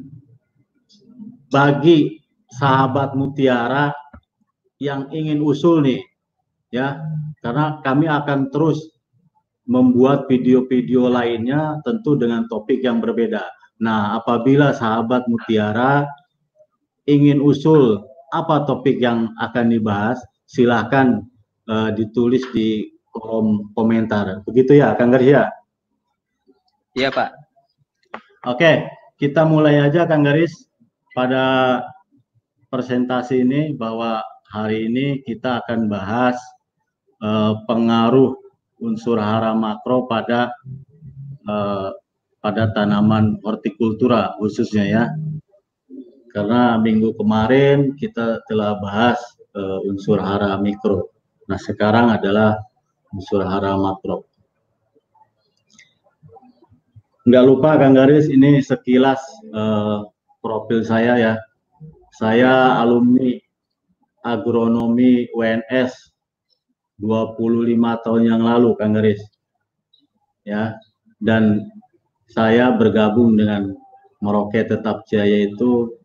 bagi 1.50 2.22
sahabat 2.54 3.18
Mutiara 3.18 3.90
yang 4.78 5.10
ingin 5.10 5.42
usul 5.42 5.82
nih 5.82 6.00
ya, 6.70 7.02
karena 7.42 7.82
kami 7.82 8.06
akan 8.06 8.54
terus 8.54 8.94
membuat 9.66 10.30
video-video 10.30 11.10
lainnya 11.10 11.82
tentu 11.82 12.14
dengan 12.14 12.46
topik 12.46 12.78
yang 12.78 13.02
berbeda. 13.02 13.42
Nah, 13.82 14.14
apabila 14.22 14.70
sahabat 14.70 15.26
Mutiara 15.26 16.06
ingin 17.10 17.42
usul 17.42 18.06
apa 18.30 18.62
topik 18.70 19.02
yang 19.02 19.34
akan 19.42 19.74
dibahas, 19.74 20.22
silahkan 20.46 21.26
uh, 21.66 21.90
ditulis 21.90 22.44
di 22.54 22.93
kolom 23.14 23.70
komentar. 23.78 24.42
Begitu 24.42 24.82
ya, 24.82 24.98
Kang 24.98 25.14
Garis 25.14 25.30
ya? 25.30 25.44
Iya, 26.98 27.14
Pak. 27.14 27.30
Oke, 28.50 28.90
kita 29.16 29.46
mulai 29.46 29.78
aja 29.80 30.04
Kang 30.04 30.26
Garis 30.26 30.66
pada 31.14 31.80
presentasi 32.68 33.46
ini 33.46 33.70
bahwa 33.72 34.18
hari 34.50 34.90
ini 34.90 35.22
kita 35.22 35.62
akan 35.62 35.86
bahas 35.86 36.36
uh, 37.22 37.62
pengaruh 37.70 38.34
unsur 38.82 39.16
hara 39.22 39.54
makro 39.54 40.10
pada 40.10 40.50
uh, 41.46 41.94
pada 42.42 42.74
tanaman 42.74 43.40
hortikultura 43.40 44.36
khususnya 44.36 44.84
ya 44.84 45.04
karena 46.34 46.76
minggu 46.82 47.14
kemarin 47.14 47.94
kita 47.94 48.42
telah 48.50 48.74
bahas 48.82 49.16
uh, 49.54 49.78
unsur 49.86 50.18
hara 50.18 50.58
mikro. 50.58 51.14
Nah, 51.46 51.54
sekarang 51.54 52.10
adalah 52.10 52.58
unsur 53.14 53.46
hara 53.46 53.78
makro. 53.78 54.26
Enggak 57.24 57.44
lupa 57.48 57.80
Kang 57.80 57.96
Garis, 57.96 58.28
ini 58.28 58.60
sekilas 58.60 59.22
uh, 59.54 60.04
profil 60.44 60.84
saya 60.84 61.16
ya. 61.16 61.34
Saya 62.12 62.76
alumni 62.82 63.32
agronomi 64.20 65.32
UNS 65.32 65.92
25 67.00 68.04
tahun 68.04 68.22
yang 68.28 68.42
lalu 68.44 68.76
Kang 68.76 68.92
Garis. 68.92 69.24
Ya, 70.44 70.76
dan 71.16 71.72
saya 72.28 72.76
bergabung 72.76 73.40
dengan 73.40 73.72
Merauke 74.20 74.60
Tetap 74.60 75.08
Jaya 75.08 75.48
itu 75.48 75.96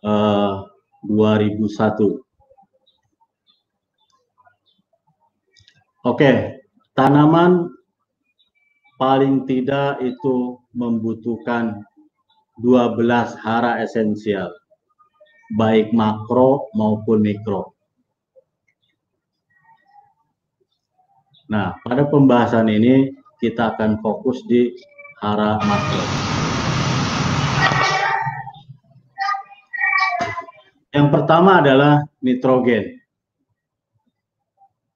uh, 0.00 0.64
2001. 1.04 2.29
Oke, 6.00 6.56
tanaman 6.96 7.68
paling 8.96 9.44
tidak 9.44 10.00
itu 10.00 10.56
membutuhkan 10.72 11.84
12 12.56 13.36
hara 13.40 13.84
esensial. 13.84 14.48
baik 15.50 15.90
makro 15.90 16.70
maupun 16.78 17.18
mikro. 17.26 17.74
Nah, 21.50 21.74
pada 21.82 22.06
pembahasan 22.06 22.70
ini 22.70 23.10
kita 23.42 23.74
akan 23.74 23.98
fokus 23.98 24.38
di 24.46 24.70
arah 25.18 25.58
makro. 25.58 26.04
Yang 30.94 31.08
pertama 31.10 31.58
adalah 31.58 32.06
nitrogen. 32.22 32.99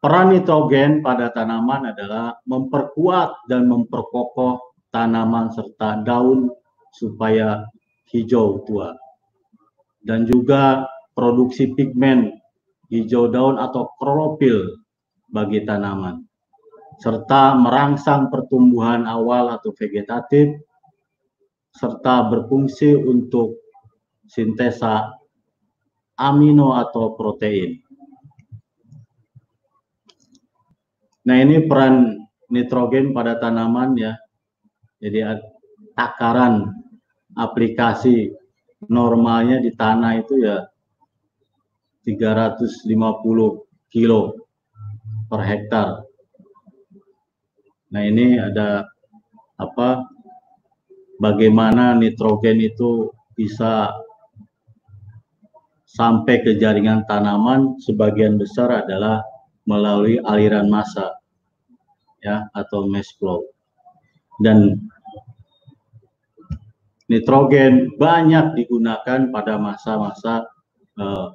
Peran 0.04 0.36
nitrogen 0.36 1.00
pada 1.00 1.32
tanaman 1.32 1.96
adalah 1.96 2.36
memperkuat 2.44 3.48
dan 3.48 3.64
memperkokoh 3.64 4.76
tanaman 4.92 5.48
serta 5.48 6.04
daun 6.04 6.52
supaya 6.92 7.64
hijau 8.12 8.60
tua. 8.68 8.92
Dan 10.04 10.28
juga 10.28 10.84
produksi 11.16 11.72
pigmen 11.72 12.36
hijau 12.92 13.32
daun 13.32 13.56
atau 13.56 13.88
klorofil 13.96 14.76
bagi 15.32 15.64
tanaman 15.64 16.20
serta 16.98 17.58
merangsang 17.58 18.30
pertumbuhan 18.30 19.06
awal 19.08 19.50
atau 19.50 19.74
vegetatif, 19.74 20.54
serta 21.74 22.30
berfungsi 22.30 22.94
untuk 22.94 23.58
sintesa 24.24 25.10
amino 26.14 26.78
atau 26.78 27.18
protein. 27.18 27.83
Nah 31.24 31.36
ini 31.40 31.64
peran 31.64 32.24
nitrogen 32.52 33.16
pada 33.16 33.40
tanaman 33.40 33.96
ya. 33.96 34.12
Jadi 35.00 35.20
takaran 35.96 36.72
aplikasi 37.36 38.32
normalnya 38.88 39.60
di 39.60 39.72
tanah 39.72 40.12
itu 40.20 40.44
ya 40.44 40.64
350 42.04 42.88
kilo 43.88 44.20
per 45.28 45.40
hektar 45.40 46.04
Nah, 47.94 48.02
ini 48.02 48.42
ada 48.42 48.82
apa 49.54 50.02
bagaimana 51.22 51.94
nitrogen 51.94 52.58
itu 52.58 53.14
bisa 53.38 53.94
sampai 55.86 56.42
ke 56.42 56.58
jaringan 56.58 57.06
tanaman 57.06 57.78
sebagian 57.78 58.34
besar 58.34 58.82
adalah 58.82 59.22
melalui 59.64 60.20
aliran 60.22 60.68
massa 60.68 61.20
ya 62.24 62.48
atau 62.56 62.88
mass 62.88 63.12
flow. 63.16 63.44
Dan 64.40 64.80
nitrogen 67.06 67.94
banyak 68.00 68.56
digunakan 68.58 69.30
pada 69.30 69.54
masa-masa 69.60 70.48
eh, 70.96 71.28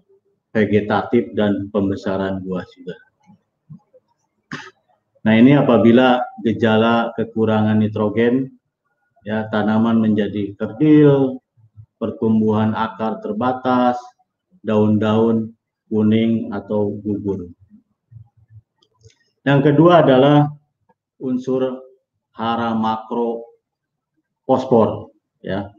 vegetatif 0.50 1.32
dan 1.38 1.70
pembesaran 1.70 2.42
buah 2.42 2.66
juga. 2.74 2.98
Nah, 5.20 5.34
ini 5.36 5.54
apabila 5.54 6.24
gejala 6.42 7.14
kekurangan 7.14 7.78
nitrogen, 7.78 8.50
ya 9.28 9.46
tanaman 9.52 10.00
menjadi 10.00 10.56
kerdil, 10.56 11.44
pertumbuhan 12.00 12.72
akar 12.74 13.20
terbatas, 13.20 14.00
daun-daun 14.64 15.54
kuning 15.92 16.50
atau 16.56 16.98
gugur. 17.04 17.52
Yang 19.48 19.72
kedua 19.72 20.04
adalah 20.04 20.48
unsur 21.24 21.64
hara 22.36 22.72
makro 22.76 23.44
fosfor, 24.44 25.12
ya. 25.44 25.70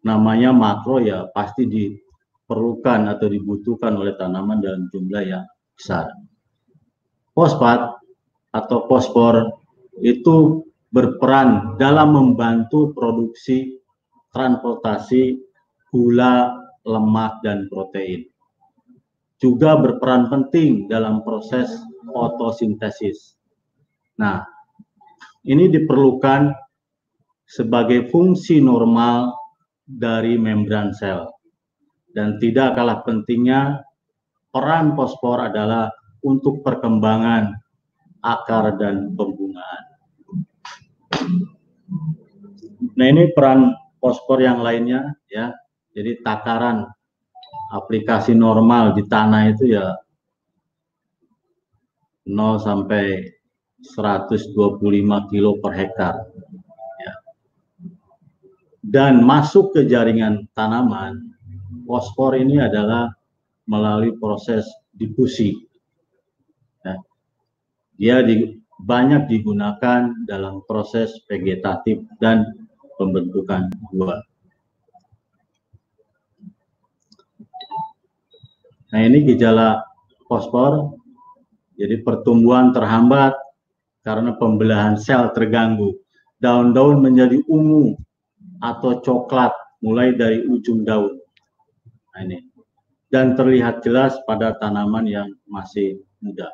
Namanya 0.00 0.56
makro 0.56 0.96
ya 0.96 1.28
pasti 1.28 1.68
diperlukan 1.68 3.00
atau 3.12 3.26
dibutuhkan 3.28 4.00
oleh 4.00 4.16
tanaman 4.16 4.64
dalam 4.64 4.88
jumlah 4.88 5.22
yang 5.26 5.44
besar. 5.76 6.08
Fosfat 7.36 8.00
atau 8.50 8.78
fosfor 8.88 9.60
itu 10.00 10.64
berperan 10.90 11.76
dalam 11.76 12.16
membantu 12.16 12.90
produksi 12.96 13.78
transportasi 14.34 15.38
gula, 15.90 16.54
lemak, 16.86 17.42
dan 17.42 17.66
protein. 17.70 18.26
Juga 19.40 19.76
berperan 19.78 20.30
penting 20.30 20.86
dalam 20.86 21.22
proses 21.26 21.70
fotosintesis. 22.04 23.36
Nah, 24.20 24.44
ini 25.44 25.72
diperlukan 25.72 26.52
sebagai 27.48 28.06
fungsi 28.12 28.62
normal 28.62 29.34
dari 29.84 30.38
membran 30.38 30.94
sel. 30.94 31.26
Dan 32.10 32.38
tidak 32.42 32.74
kalah 32.78 33.02
pentingnya, 33.06 33.82
peran 34.50 34.94
fosfor 34.98 35.46
adalah 35.50 35.90
untuk 36.26 36.62
perkembangan 36.62 37.54
akar 38.20 38.76
dan 38.76 39.14
pembungaan. 39.16 39.82
Nah 42.98 43.06
ini 43.08 43.32
peran 43.32 43.72
fosfor 43.96 44.42
yang 44.42 44.60
lainnya 44.60 45.16
ya. 45.30 45.54
Jadi 45.90 46.20
takaran 46.20 46.86
aplikasi 47.72 48.34
normal 48.36 48.94
di 48.94 49.06
tanah 49.06 49.42
itu 49.50 49.74
ya 49.74 49.94
0 52.28 52.60
sampai 52.60 53.32
125 53.80 55.30
kilo 55.32 55.56
per 55.60 55.72
hektar. 55.72 56.14
Ya. 57.00 57.14
Dan 58.84 59.24
masuk 59.24 59.72
ke 59.72 59.88
jaringan 59.88 60.48
tanaman, 60.52 61.32
fosfor 61.88 62.36
ini 62.36 62.60
adalah 62.60 63.08
melalui 63.64 64.12
proses 64.20 64.68
difusi 64.92 65.70
dia 68.00 68.24
di, 68.24 68.56
banyak 68.80 69.28
digunakan 69.28 70.24
dalam 70.24 70.64
proses 70.64 71.20
vegetatif 71.28 72.00
dan 72.16 72.48
pembentukan 72.96 73.68
buah. 73.92 74.24
Nah 78.90 79.00
ini 79.04 79.20
gejala 79.28 79.84
fosfor, 80.24 80.96
jadi 81.80 82.04
pertumbuhan 82.04 82.76
terhambat 82.76 83.32
karena 84.04 84.36
pembelahan 84.36 85.00
sel 85.00 85.32
terganggu. 85.32 85.96
Daun-daun 86.36 87.00
menjadi 87.00 87.40
ungu 87.48 87.96
atau 88.60 89.00
coklat 89.00 89.52
mulai 89.80 90.12
dari 90.12 90.44
ujung 90.44 90.84
daun. 90.84 91.16
Nah 92.12 92.20
ini. 92.20 92.38
Dan 93.10 93.34
terlihat 93.34 93.82
jelas 93.82 94.14
pada 94.22 94.54
tanaman 94.60 95.02
yang 95.08 95.28
masih 95.48 95.98
muda. 96.22 96.46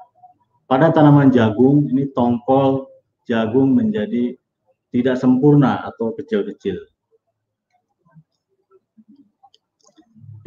Pada 0.64 0.88
tanaman 0.88 1.28
jagung, 1.28 1.84
ini 1.92 2.08
tongkol 2.16 2.88
jagung 3.28 3.76
menjadi 3.76 4.32
tidak 4.88 5.20
sempurna 5.20 5.84
atau 5.84 6.16
kecil-kecil. 6.16 6.80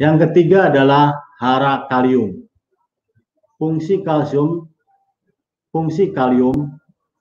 Yang 0.02 0.16
ketiga 0.26 0.72
adalah 0.72 1.14
hara 1.38 1.86
kalium. 1.86 2.48
Fungsi 3.60 4.00
kalsium, 4.02 4.69
fungsi 5.70 6.10
kalium, 6.10 6.78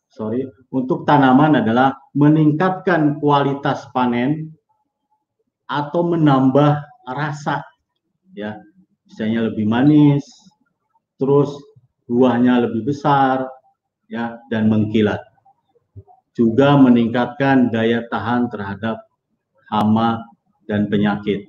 sorry, 0.10 0.46
untuk 0.74 1.06
tanaman 1.06 1.62
adalah 1.62 1.94
meningkatkan 2.18 3.18
kualitas 3.22 3.86
panen 3.94 4.54
atau 5.70 6.02
menambah 6.06 6.82
rasa, 7.06 7.62
ya, 8.34 8.58
misalnya 9.06 9.50
lebih 9.54 9.66
manis, 9.70 10.26
terus 11.22 11.54
buahnya 12.10 12.66
lebih 12.66 12.90
besar 12.90 13.46
ya 14.10 14.42
dan 14.50 14.66
mengkilat. 14.66 15.22
Juga 16.34 16.74
meningkatkan 16.80 17.70
daya 17.70 18.08
tahan 18.10 18.50
terhadap 18.50 19.06
hama 19.70 20.26
dan 20.66 20.90
penyakit 20.90 21.46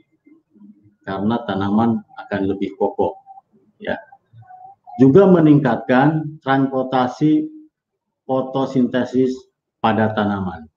karena 1.07 1.41
tanaman 1.49 2.05
akan 2.21 2.41
lebih 2.45 2.77
kokoh 2.77 3.17
ya. 3.81 3.97
Juga 5.01 5.25
meningkatkan 5.25 6.37
transportasi 6.45 7.49
fotosintesis 8.29 9.33
pada 9.81 10.13
tanaman. 10.13 10.69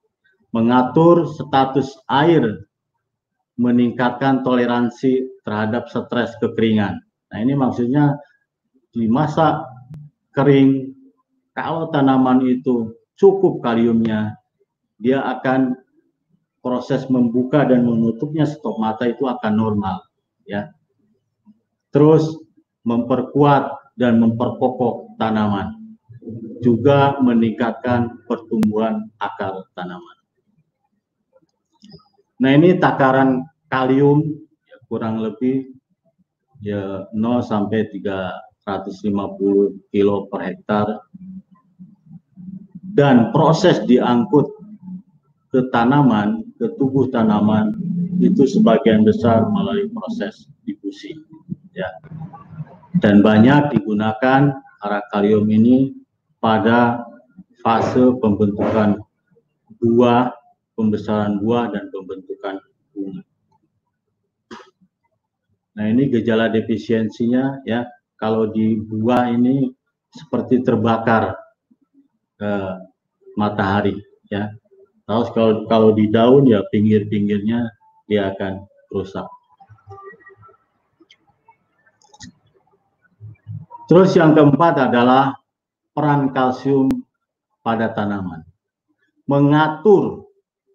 Mengatur 0.56 1.28
status 1.28 1.92
air 2.08 2.64
meningkatkan 3.60 4.40
toleransi 4.40 5.28
terhadap 5.44 5.92
stres 5.92 6.32
kekeringan. 6.40 7.04
Nah, 7.04 7.38
ini 7.38 7.52
maksudnya 7.52 8.16
di 8.96 9.04
masa 9.06 9.60
kering, 10.32 10.88
kalau 11.52 11.92
tanaman 11.92 12.42
itu 12.48 12.96
cukup 13.20 13.60
kaliumnya, 13.60 14.40
dia 14.98 15.20
akan 15.20 15.76
proses 16.64 17.06
membuka 17.12 17.68
dan 17.68 17.84
menutupnya 17.84 18.48
stomata 18.48 19.04
itu 19.04 19.28
akan 19.28 19.52
normal, 19.52 20.00
ya. 20.48 20.72
Terus 21.92 22.24
memperkuat 22.88 23.83
dan 23.94 24.18
memperkokoh 24.18 25.14
tanaman, 25.16 25.84
juga 26.64 27.20
meningkatkan 27.20 28.24
pertumbuhan 28.24 29.12
akar 29.20 29.68
tanaman. 29.76 30.16
Nah 32.40 32.50
ini 32.50 32.80
takaran 32.80 33.44
kalium 33.70 34.24
ya, 34.66 34.76
kurang 34.90 35.22
lebih 35.22 35.70
ya 36.64 37.06
0 37.14 37.44
sampai 37.44 37.86
350 37.92 39.92
kilo 39.92 40.26
per 40.26 40.40
hektar 40.42 40.86
dan 42.94 43.34
proses 43.34 43.82
diangkut 43.86 44.46
ke 45.50 45.60
tanaman, 45.70 46.42
ke 46.58 46.66
tubuh 46.78 47.10
tanaman 47.10 47.74
itu 48.18 48.46
sebagian 48.46 49.02
besar 49.02 49.46
melalui 49.50 49.90
proses 49.90 50.46
difusi 50.66 51.14
ya. 51.74 51.90
Dan 53.00 53.20
banyak 53.20 53.74
digunakan 53.74 54.54
arakalium 54.84 55.48
ini 55.50 55.94
pada 56.38 57.02
fase 57.64 58.14
pembentukan 58.20 59.00
buah, 59.80 60.30
pembesaran 60.76 61.40
buah 61.40 61.72
dan 61.72 61.88
pembentukan 61.90 62.60
bunga. 62.92 63.22
Nah, 65.74 65.84
ini 65.90 66.12
gejala 66.12 66.52
defisiensinya 66.52 67.64
ya. 67.66 67.88
Kalau 68.14 68.48
di 68.48 68.78
buah 68.78 69.32
ini 69.34 69.74
seperti 70.14 70.62
terbakar 70.62 71.34
eh, 72.38 72.74
matahari 73.34 73.98
ya. 74.30 74.54
Terus 75.04 75.28
kalau 75.36 75.68
kalau 75.68 75.90
di 75.92 76.08
daun 76.08 76.48
ya 76.48 76.64
pinggir-pinggirnya 76.72 77.68
dia 78.08 78.32
akan 78.32 78.64
rusak. 78.94 79.26
Terus 83.84 84.16
yang 84.16 84.32
keempat 84.32 84.90
adalah 84.90 85.36
peran 85.92 86.32
kalsium 86.32 86.88
pada 87.60 87.92
tanaman. 87.92 88.40
Mengatur 89.28 90.24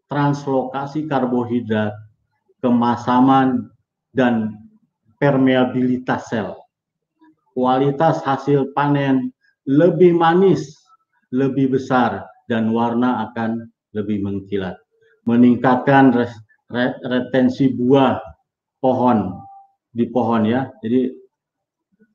translokasi 0.09 1.05
karbohidrat, 1.05 1.93
kemasaman, 2.61 3.69
dan 4.13 4.57
permeabilitas 5.21 6.29
sel. 6.29 6.57
Kualitas 7.53 8.21
hasil 8.25 8.73
panen 8.73 9.29
lebih 9.69 10.17
manis, 10.17 10.73
lebih 11.29 11.77
besar, 11.77 12.25
dan 12.49 12.73
warna 12.73 13.29
akan 13.29 13.69
lebih 13.93 14.21
mengkilat. 14.25 14.77
Meningkatkan 15.29 16.13
retensi 17.05 17.69
buah 17.73 18.17
pohon 18.81 19.37
di 19.93 20.09
pohon 20.09 20.45
ya. 20.45 20.69
Jadi 20.81 21.18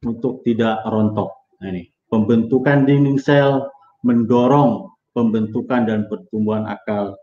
untuk 0.05 0.45
tidak 0.45 0.85
rontok. 0.87 1.33
Nah, 1.61 1.69
ini 1.73 1.89
pembentukan 2.13 2.87
dinding 2.87 3.19
sel 3.19 3.67
mendorong 4.05 4.93
pembentukan 5.17 5.89
dan 5.89 6.07
pertumbuhan 6.07 6.69
akal 6.69 7.17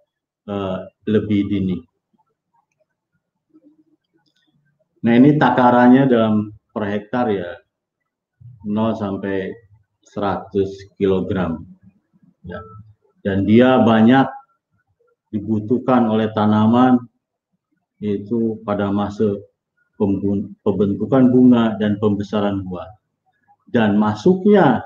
uh, 0.50 0.84
lebih 1.06 1.48
dini. 1.48 1.78
Nah 5.02 5.14
ini 5.18 5.38
takarannya 5.38 6.06
dalam 6.06 6.54
per 6.72 6.84
hektar 6.88 7.26
ya 7.34 7.58
0 8.66 9.02
sampai 9.02 9.50
100 10.06 10.98
kg. 10.98 11.32
Ya. 12.46 12.60
Dan 13.22 13.46
dia 13.46 13.82
banyak 13.82 14.26
dibutuhkan 15.34 16.10
oleh 16.10 16.30
tanaman 16.34 17.02
yaitu 18.02 18.58
pada 18.66 18.90
masa 18.90 19.38
pembentukan 20.66 21.24
bunga 21.30 21.78
dan 21.78 22.02
pembesaran 22.02 22.66
buah. 22.66 22.90
Dan 23.70 24.02
masuknya 24.02 24.82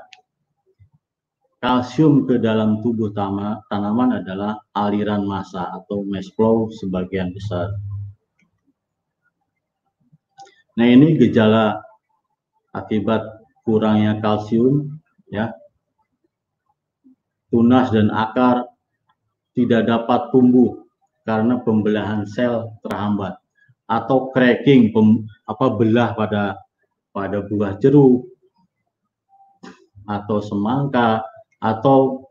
kalsium 1.64 2.28
ke 2.28 2.36
dalam 2.36 2.84
tubuh 2.84 3.10
tanaman 3.72 4.20
adalah 4.20 4.60
aliran 4.76 5.24
massa 5.24 5.72
atau 5.72 6.04
mass 6.04 6.28
flow 6.36 6.68
sebagian 6.70 7.32
besar 7.32 7.72
Nah, 10.76 10.84
ini 10.84 11.16
gejala 11.16 11.80
akibat 12.76 13.24
kurangnya 13.64 14.20
kalsium 14.20 15.00
ya. 15.32 15.48
Tunas 17.48 17.88
dan 17.88 18.12
akar 18.12 18.68
tidak 19.56 19.88
dapat 19.88 20.28
tumbuh 20.28 20.84
karena 21.24 21.56
pembelahan 21.64 22.28
sel 22.28 22.76
terhambat 22.84 23.40
atau 23.86 24.34
cracking 24.34 24.90
pem, 24.90 25.26
apa 25.46 25.66
belah 25.70 26.14
pada 26.18 26.58
pada 27.14 27.38
buah 27.46 27.78
jeruk 27.78 28.26
atau 30.06 30.38
semangka 30.42 31.22
atau 31.58 32.26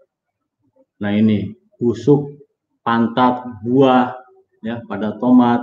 nah 0.99 1.11
ini 1.11 1.51
busuk 1.79 2.31
pantat 2.85 3.43
buah 3.65 4.15
ya 4.63 4.79
pada 4.85 5.17
tomat 5.17 5.61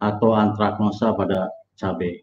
atau 0.00 0.36
antraknosa 0.36 1.14
pada 1.16 1.48
cabai. 1.78 2.20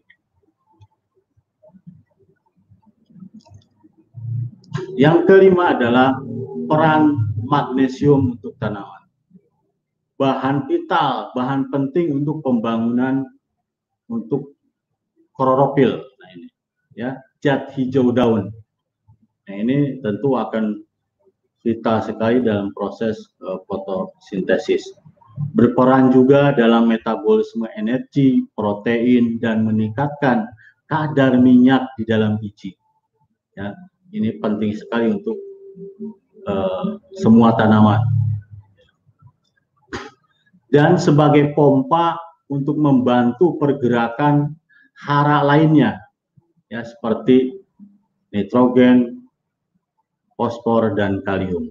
Yang 4.94 5.18
kelima 5.24 5.74
adalah 5.74 6.20
peran 6.68 7.32
magnesium 7.42 8.38
untuk 8.38 8.54
tanaman. 8.60 9.01
Bahan 10.20 10.68
vital, 10.68 11.32
bahan 11.34 11.72
penting 11.72 12.22
untuk 12.22 12.44
pembangunan 12.44 13.26
untuk 14.06 14.54
klorofil. 15.34 15.98
Nah 15.98 16.28
ini 16.36 16.48
ya, 16.94 17.16
zat 17.42 17.72
hijau 17.74 18.12
daun. 18.12 18.52
Nah 19.48 19.54
ini 19.54 19.98
tentu 20.04 20.38
akan 20.38 20.84
vital 21.64 22.04
sekali 22.04 22.44
dalam 22.44 22.70
proses 22.76 23.18
uh, 23.42 23.58
fotosintesis 23.66 24.84
berperan 25.52 26.12
juga 26.12 26.52
dalam 26.52 26.88
metabolisme 26.88 27.68
energi, 27.76 28.44
protein, 28.52 29.40
dan 29.40 29.64
meningkatkan 29.64 30.48
kadar 30.88 31.40
minyak 31.40 31.88
di 31.96 32.04
dalam 32.04 32.36
biji. 32.36 32.76
Ya, 33.56 33.72
ini 34.12 34.36
penting 34.40 34.76
sekali 34.76 35.12
untuk 35.12 35.36
uh, 36.48 37.00
semua 37.16 37.56
tanaman. 37.56 38.00
Dan 40.72 40.96
sebagai 40.96 41.52
pompa 41.52 42.16
untuk 42.48 42.80
membantu 42.80 43.60
pergerakan 43.60 44.56
hara 44.96 45.44
lainnya, 45.44 46.00
ya 46.72 46.80
seperti 46.80 47.60
nitrogen, 48.32 49.28
fosfor, 50.32 50.96
dan 50.96 51.20
kalium. 51.28 51.68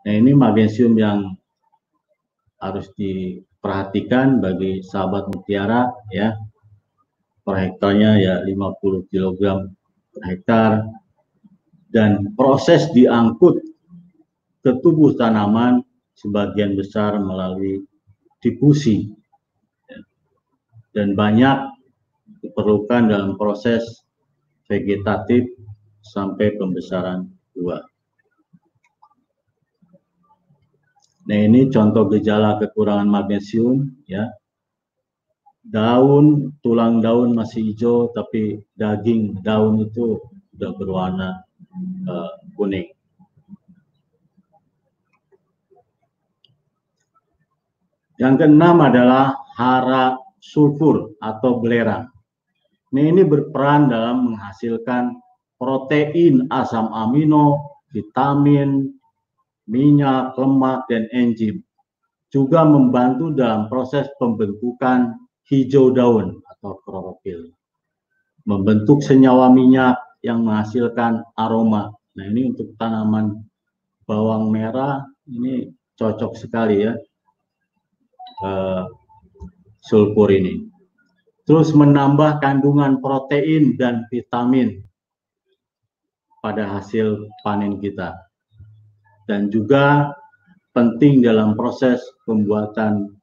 Nah 0.00 0.14
ini 0.16 0.32
magnesium 0.32 0.96
yang 0.96 1.36
harus 2.56 2.88
diperhatikan 2.96 4.40
bagi 4.40 4.80
sahabat 4.80 5.28
mutiara 5.28 5.92
ya. 6.08 6.32
Per 7.44 7.56
hektarnya 7.56 8.20
ya 8.20 8.34
50 8.44 9.04
kg 9.12 9.40
per 10.12 10.22
hektar 10.28 10.70
dan 11.92 12.32
proses 12.36 12.88
diangkut 12.92 13.69
ke 14.60 14.70
tubuh 14.84 15.16
tanaman 15.16 15.80
sebagian 16.16 16.76
besar 16.76 17.16
melalui 17.16 17.80
difusi 18.44 19.08
dan 20.92 21.14
banyak 21.16 21.70
diperlukan 22.40 23.08
dalam 23.08 23.36
proses 23.36 23.84
vegetatif 24.66 25.48
sampai 26.00 26.56
pembesaran 26.56 27.28
buah. 27.52 27.84
Nah 31.30 31.38
ini 31.46 31.70
contoh 31.70 32.10
gejala 32.10 32.58
kekurangan 32.58 33.06
magnesium 33.06 34.02
ya. 34.08 34.26
Daun, 35.60 36.56
tulang 36.64 37.04
daun 37.04 37.36
masih 37.36 37.70
hijau 37.70 38.10
tapi 38.16 38.64
daging 38.74 39.38
daun 39.44 39.84
itu 39.84 40.18
sudah 40.56 40.72
berwarna 40.74 41.44
uh, 42.08 42.32
kuning. 42.56 42.88
Yang 48.20 48.44
keenam 48.44 48.84
adalah 48.84 49.32
hara 49.56 50.12
sulfur 50.36 51.16
atau 51.24 51.56
belerang. 51.56 52.12
Nah, 52.92 53.04
ini 53.06 53.24
berperan 53.24 53.88
dalam 53.88 54.28
menghasilkan 54.28 55.16
protein 55.56 56.44
asam 56.52 56.92
amino, 56.92 57.80
vitamin, 57.96 58.92
minyak, 59.64 60.36
lemak, 60.36 60.84
dan 60.92 61.08
enzim. 61.16 61.64
Juga 62.28 62.62
membantu 62.62 63.32
dalam 63.32 63.72
proses 63.72 64.06
pembentukan 64.20 65.16
hijau 65.48 65.88
daun 65.90 66.44
atau 66.44 66.76
klorofil. 66.84 67.50
Membentuk 68.44 69.00
senyawa 69.00 69.48
minyak 69.48 69.96
yang 70.20 70.44
menghasilkan 70.44 71.24
aroma. 71.40 71.88
Nah 72.14 72.24
ini 72.28 72.52
untuk 72.52 72.76
tanaman 72.76 73.48
bawang 74.04 74.50
merah 74.50 75.06
ini 75.30 75.70
cocok 75.94 76.34
sekali 76.34 76.82
ya 76.82 76.94
uh, 78.44 78.84
sulfur 79.84 80.28
ini. 80.30 80.66
Terus 81.48 81.74
menambah 81.74 82.38
kandungan 82.38 83.02
protein 83.02 83.74
dan 83.74 84.06
vitamin 84.06 84.84
pada 86.40 86.78
hasil 86.78 87.26
panen 87.42 87.82
kita 87.82 88.16
dan 89.26 89.50
juga 89.50 90.14
penting 90.74 91.22
dalam 91.22 91.58
proses 91.58 92.00
pembuatan 92.24 93.14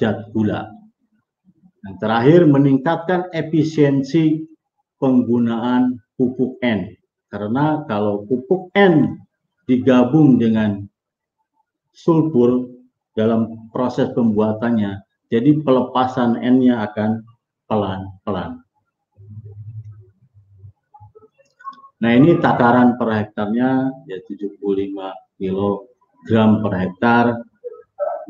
zat 0.00 0.28
gula. 0.32 0.68
Yang 1.84 1.96
terakhir 2.02 2.40
meningkatkan 2.48 3.20
efisiensi 3.32 4.44
penggunaan 4.98 6.00
pupuk 6.18 6.58
N. 6.60 6.90
Karena 7.28 7.84
kalau 7.86 8.24
pupuk 8.26 8.72
N 8.74 9.20
digabung 9.68 10.40
dengan 10.40 10.88
sulfur 11.92 12.77
dalam 13.18 13.66
proses 13.74 14.14
pembuatannya, 14.14 15.02
jadi 15.26 15.58
pelepasan 15.66 16.38
N-nya 16.38 16.86
akan 16.86 17.26
pelan-pelan. 17.66 18.62
Nah 21.98 22.10
ini 22.14 22.38
takaran 22.38 22.94
per 22.94 23.10
hektarnya 23.10 23.90
ya 24.06 24.18
75 24.22 24.62
kg 25.34 26.30
per 26.62 26.72
hektar 26.78 27.24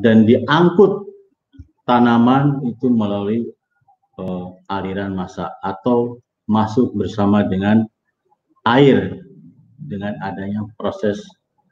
dan 0.01 0.25
diangkut 0.25 1.05
tanaman 1.85 2.65
itu 2.65 2.89
melalui 2.89 3.45
uh, 4.17 4.57
aliran 4.73 5.13
massa 5.13 5.53
atau 5.61 6.17
masuk 6.49 6.97
bersama 6.97 7.45
dengan 7.45 7.85
air 8.65 9.21
dengan 9.77 10.17
adanya 10.25 10.65
proses 10.81 11.21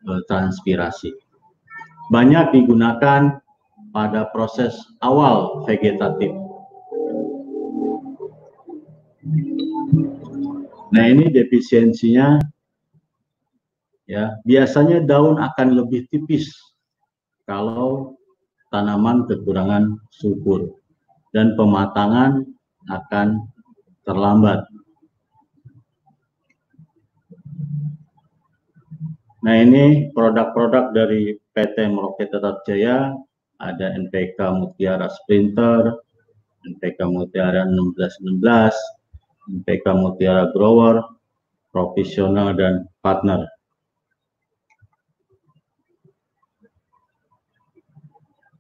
uh, 0.04 0.20
transpirasi. 0.28 1.25
Banyak 2.12 2.54
digunakan 2.54 3.42
pada 3.90 4.22
proses 4.30 4.76
awal 5.02 5.66
vegetatif. 5.66 6.30
Nah, 10.86 11.04
ini 11.10 11.28
defisiensinya 11.34 12.38
ya, 14.06 14.38
biasanya 14.46 15.02
daun 15.02 15.42
akan 15.42 15.74
lebih 15.74 16.06
tipis 16.14 16.54
kalau 17.46 18.14
tanaman 18.70 19.26
kekurangan 19.26 19.98
subur 20.14 20.78
dan 21.34 21.58
pematangan 21.58 22.46
akan 22.86 23.50
terlambat. 24.06 24.62
Nah 29.46 29.62
ini 29.62 30.10
produk-produk 30.10 30.90
dari 30.90 31.38
PT 31.56 31.88
Merauke 31.88 32.28
Tetap 32.28 32.68
Jaya, 32.68 33.16
ada 33.56 33.86
NPK 33.96 34.36
Mutiara 34.60 35.08
Sprinter, 35.08 35.96
NPK 36.68 37.08
Mutiara 37.08 37.64
1616, 37.64 38.76
NPK 39.64 39.96
Mutiara 39.96 40.52
Grower, 40.52 41.00
Profesional 41.72 42.52
dan 42.52 42.84
Partner. 43.00 43.48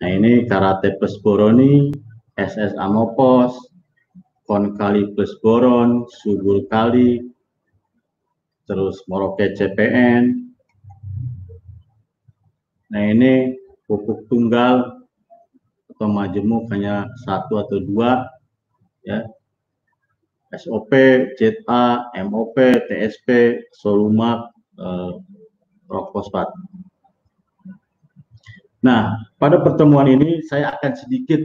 Nah 0.00 0.10
ini 0.12 0.48
Karate 0.48 0.96
Plus 0.96 1.20
Boroni, 1.20 1.92
SS 2.40 2.76
Amopos, 2.80 3.56
Konkali 4.48 5.12
Plus 5.12 5.36
Boron, 5.44 6.08
Subur 6.08 6.64
Kali, 6.72 7.20
terus 8.64 9.02
Moroke 9.10 9.52
CPN. 9.52 10.45
Nah 12.92 13.02
ini 13.10 13.54
pupuk 13.86 14.26
tunggal 14.30 15.02
atau 15.96 16.08
majemuk 16.12 16.68
hanya 16.74 17.08
satu 17.24 17.62
atau 17.62 17.80
dua, 17.80 18.28
ya. 19.06 19.24
SOP, 20.54 20.92
ZA, 21.36 22.06
MOP, 22.22 22.56
TSP, 22.86 23.58
Solumak, 23.74 24.52
eh, 24.78 25.12
Rock 25.90 26.06
Fosfat. 26.14 26.48
Nah, 28.86 29.18
pada 29.42 29.58
pertemuan 29.58 30.06
ini 30.06 30.38
saya 30.46 30.78
akan 30.78 30.92
sedikit 30.94 31.42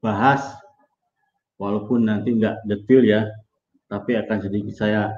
bahas, 0.00 0.40
walaupun 1.60 2.08
nanti 2.08 2.32
nggak 2.32 2.64
detail 2.64 3.02
ya, 3.04 3.22
tapi 3.92 4.16
akan 4.16 4.38
sedikit 4.40 4.74
saya 4.76 5.12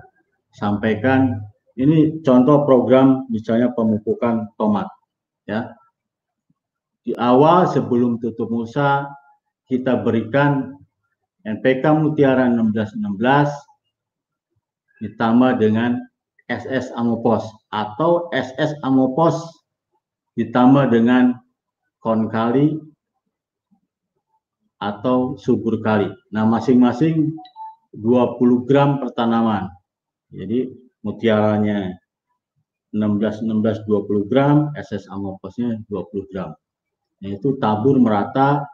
sampaikan. 0.59 1.39
Ini 1.79 2.27
contoh 2.27 2.67
program 2.67 3.31
misalnya 3.31 3.71
pemupukan 3.71 4.51
tomat, 4.59 4.91
ya. 5.47 5.71
Di 7.07 7.15
awal 7.15 7.71
sebelum 7.71 8.19
tutup 8.19 8.51
musa 8.51 9.07
kita 9.71 10.03
berikan 10.03 10.75
NPK 11.47 11.87
Mutiara 12.03 12.51
1616 12.51 12.99
ditambah 15.07 15.63
dengan 15.63 16.03
SS 16.51 16.91
Amopos 16.99 17.47
atau 17.71 18.27
SS 18.35 18.75
Amopos 18.83 19.39
ditambah 20.35 20.91
dengan 20.91 21.39
konkali 22.03 22.75
atau 24.83 25.39
subur 25.39 25.79
kali. 25.79 26.11
Nah, 26.35 26.43
masing-masing 26.47 27.35
20 27.95 28.67
gram 28.67 28.99
per 29.03 29.15
tanaman. 29.15 29.71
Jadi 30.31 30.88
mutiaranya 31.03 31.95
16 32.95 33.45
16 33.45 33.85
20 33.85 34.31
gram, 34.31 34.73
SS 34.75 35.07
amoposnya 35.13 35.77
20 35.87 36.31
gram. 36.33 36.51
Nah, 37.21 37.31
itu 37.35 37.59
tabur 37.61 38.01
merata 38.01 38.65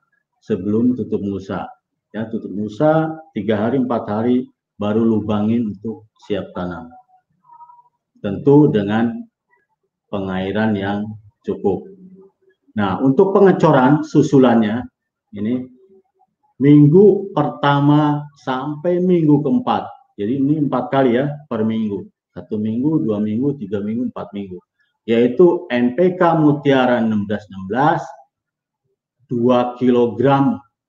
sebelum 0.45 0.95
tutup 0.95 1.25
musa. 1.25 1.67
Ya, 2.15 2.31
tutup 2.31 2.53
musa 2.55 3.11
tiga 3.35 3.67
hari 3.67 3.83
empat 3.83 4.07
hari 4.07 4.47
baru 4.79 5.03
lubangin 5.03 5.75
untuk 5.75 6.07
siap 6.29 6.55
tanam. 6.55 6.87
Tentu 8.23 8.71
dengan 8.71 9.11
pengairan 10.13 10.79
yang 10.79 10.99
cukup. 11.43 11.91
Nah, 12.79 13.03
untuk 13.03 13.35
pengecoran 13.35 14.07
susulannya 14.07 14.87
ini 15.35 15.67
minggu 16.63 17.35
pertama 17.35 18.23
sampai 18.47 19.03
minggu 19.03 19.43
keempat. 19.43 19.91
Jadi 20.15 20.39
ini 20.39 20.55
empat 20.63 20.85
kali 20.95 21.19
ya 21.19 21.27
per 21.51 21.67
minggu. 21.67 22.14
Satu 22.35 22.59
minggu, 22.59 23.07
dua 23.07 23.23
minggu, 23.23 23.55
tiga 23.63 23.79
minggu, 23.79 24.11
empat 24.11 24.35
minggu. 24.35 24.59
Yaitu 25.07 25.71
NPK 25.71 26.19
Mutiara 26.43 26.99
1616 26.99 28.03
2 29.31 29.79
kg 29.79 30.21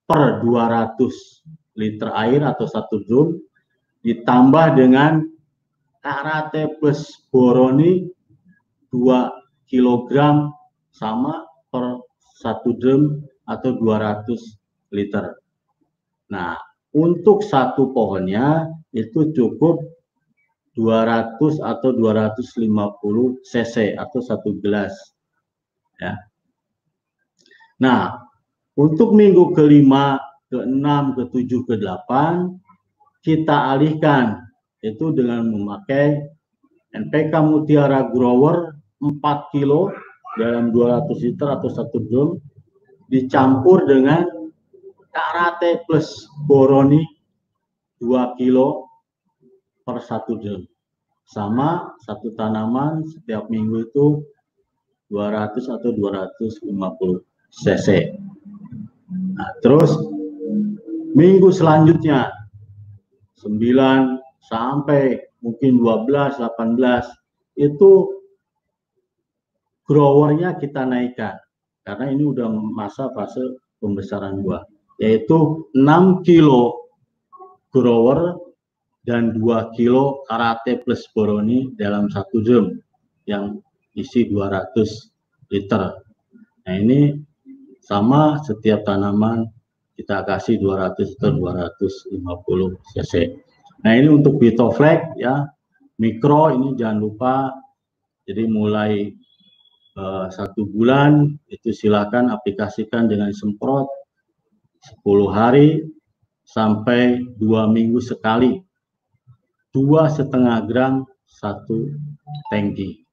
per 0.10 0.42
200 0.42 1.78
liter 1.78 2.10
air 2.16 2.42
atau 2.44 2.66
satu 2.66 3.04
drum 3.06 3.38
ditambah 4.02 4.78
dengan 4.78 5.22
karate 6.02 6.78
plus 6.78 7.30
boroni 7.30 8.10
2 8.94 9.70
kilogram 9.70 10.54
sama 10.94 11.46
per 11.74 12.00
satu 12.38 12.78
drum 12.78 13.26
atau 13.50 13.76
200 13.78 14.94
liter. 14.94 15.36
Nah, 16.30 16.58
untuk 16.96 17.42
satu 17.44 17.92
pohonnya 17.92 18.70
itu 18.96 19.34
cukup 19.34 19.95
200 20.76 21.64
atau 21.64 21.90
250 21.96 22.60
cc 23.48 23.96
atau 23.96 24.20
satu 24.20 24.60
gelas. 24.60 24.92
Ya. 25.98 26.20
Nah, 27.80 28.20
untuk 28.76 29.16
minggu 29.16 29.56
kelima, 29.56 30.20
keenam, 30.52 31.16
ketujuh, 31.16 31.64
kedelapan 31.64 32.60
kita 33.24 33.74
alihkan 33.74 34.44
itu 34.84 35.16
dengan 35.16 35.50
memakai 35.50 36.22
NPK 36.94 37.34
Mutiara 37.42 38.12
Grower 38.12 38.76
4 39.02 39.52
kilo 39.56 39.90
dalam 40.36 40.70
200 40.70 41.10
liter 41.24 41.48
atau 41.50 41.70
satu 41.72 41.98
drum 42.06 42.30
dicampur 43.10 43.88
dengan 43.88 44.28
karate 45.10 45.82
plus 45.88 46.28
boroni 46.46 47.02
2 48.04 48.38
kilo 48.38 48.85
per 49.86 50.02
satu 50.02 50.41
drum. 50.41 50.65
Sama 51.26 51.93
satu 52.02 52.34
tanaman 52.34 53.06
setiap 53.06 53.50
minggu 53.50 53.86
itu 53.89 54.26
200 55.13 55.69
atau 55.69 55.93
250 55.93 57.21
cc. 57.54 57.88
Nah, 59.38 59.52
terus 59.62 59.93
minggu 61.13 61.54
selanjutnya 61.54 62.34
9 63.39 63.62
sampai 64.50 65.21
mungkin 65.45 65.78
12, 65.78 66.41
18 66.41 67.62
itu 67.62 67.91
growernya 69.86 70.58
kita 70.58 70.84
naikkan 70.84 71.38
karena 71.86 72.10
ini 72.10 72.26
udah 72.26 72.50
masa 72.50 73.13
fase 73.13 73.62
pembesaran 73.78 74.41
buah 74.41 74.65
yaitu 74.98 75.69
6 75.78 76.26
kilo 76.26 76.89
grower 77.69 78.45
dan 79.06 79.38
2 79.38 79.78
kilo 79.78 80.26
karate 80.26 80.82
plus 80.82 81.06
boroni 81.13 81.72
dalam 81.78 82.10
satu 82.10 82.41
drum 82.41 82.74
yang 83.30 83.62
isi 83.94 84.26
200 84.28 84.74
liter. 85.54 86.02
Nah 86.65 86.76
ini 86.76 87.13
sama 87.86 88.41
setiap 88.41 88.82
tanaman 88.84 89.46
kita 89.94 90.26
kasih 90.26 90.58
200 90.60 91.15
atau 91.22 91.32
250 91.38 92.18
cc. 92.98 93.13
Nah 93.86 93.94
ini 93.94 94.10
untuk 94.10 94.41
Bitoflex 94.41 95.22
ya 95.22 95.46
mikro 96.02 96.52
ini 96.52 96.74
jangan 96.74 96.98
lupa 97.00 97.36
jadi 98.26 98.50
mulai 98.50 99.13
uh, 99.96 100.28
satu 100.34 100.65
bulan 100.65 101.38
itu 101.54 101.70
silakan 101.70 102.34
aplikasikan 102.34 103.06
dengan 103.06 103.30
semprot 103.32 103.86
10 105.06 105.30
hari 105.30 105.86
sampai 106.46 107.22
dua 107.38 107.70
minggu 107.70 108.02
sekali 108.02 108.64
dua 109.76 110.08
setengah 110.08 110.64
gram 110.64 111.04
satu 111.28 111.92
tangki. 112.48 113.04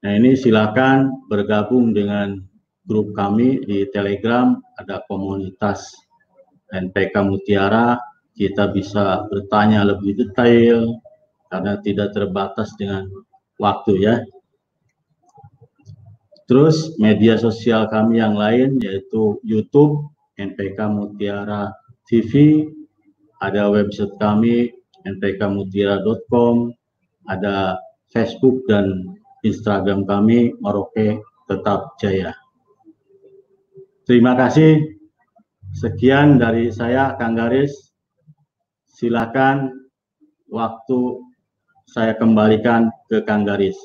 Nah 0.00 0.12
ini 0.16 0.34
silakan 0.34 1.28
bergabung 1.30 1.92
dengan 1.94 2.40
grup 2.88 3.14
kami 3.14 3.62
di 3.68 3.86
Telegram, 3.92 4.56
ada 4.80 5.04
komunitas 5.06 5.92
NPK 6.72 7.14
Mutiara, 7.22 8.00
kita 8.32 8.72
bisa 8.72 9.28
bertanya 9.28 9.84
lebih 9.84 10.16
detail 10.16 10.98
karena 11.52 11.76
tidak 11.84 12.16
terbatas 12.16 12.72
dengan 12.80 13.06
waktu 13.60 13.92
ya. 14.00 14.14
Terus 16.50 16.98
media 16.98 17.38
sosial 17.38 17.86
kami 17.86 18.18
yang 18.18 18.34
lain 18.34 18.82
yaitu 18.82 19.38
YouTube 19.46 20.10
NPK 20.34 20.82
Mutiara 20.90 21.70
TV, 22.10 22.66
ada 23.38 23.70
website 23.70 24.10
kami 24.18 24.74
npkmutiara.com, 25.06 26.74
ada 27.30 27.78
Facebook 28.10 28.66
dan 28.66 29.14
Instagram 29.46 30.02
kami 30.10 30.50
Maroke 30.58 31.22
Tetap 31.46 31.94
Jaya. 32.02 32.34
Terima 34.02 34.34
kasih. 34.34 34.98
Sekian 35.70 36.42
dari 36.42 36.74
saya 36.74 37.14
Kang 37.14 37.38
Garis. 37.38 37.94
Silakan 38.90 39.70
waktu 40.50 40.98
saya 41.86 42.18
kembalikan 42.18 42.90
ke 43.06 43.22
Kang 43.22 43.46
Garis. 43.46 43.78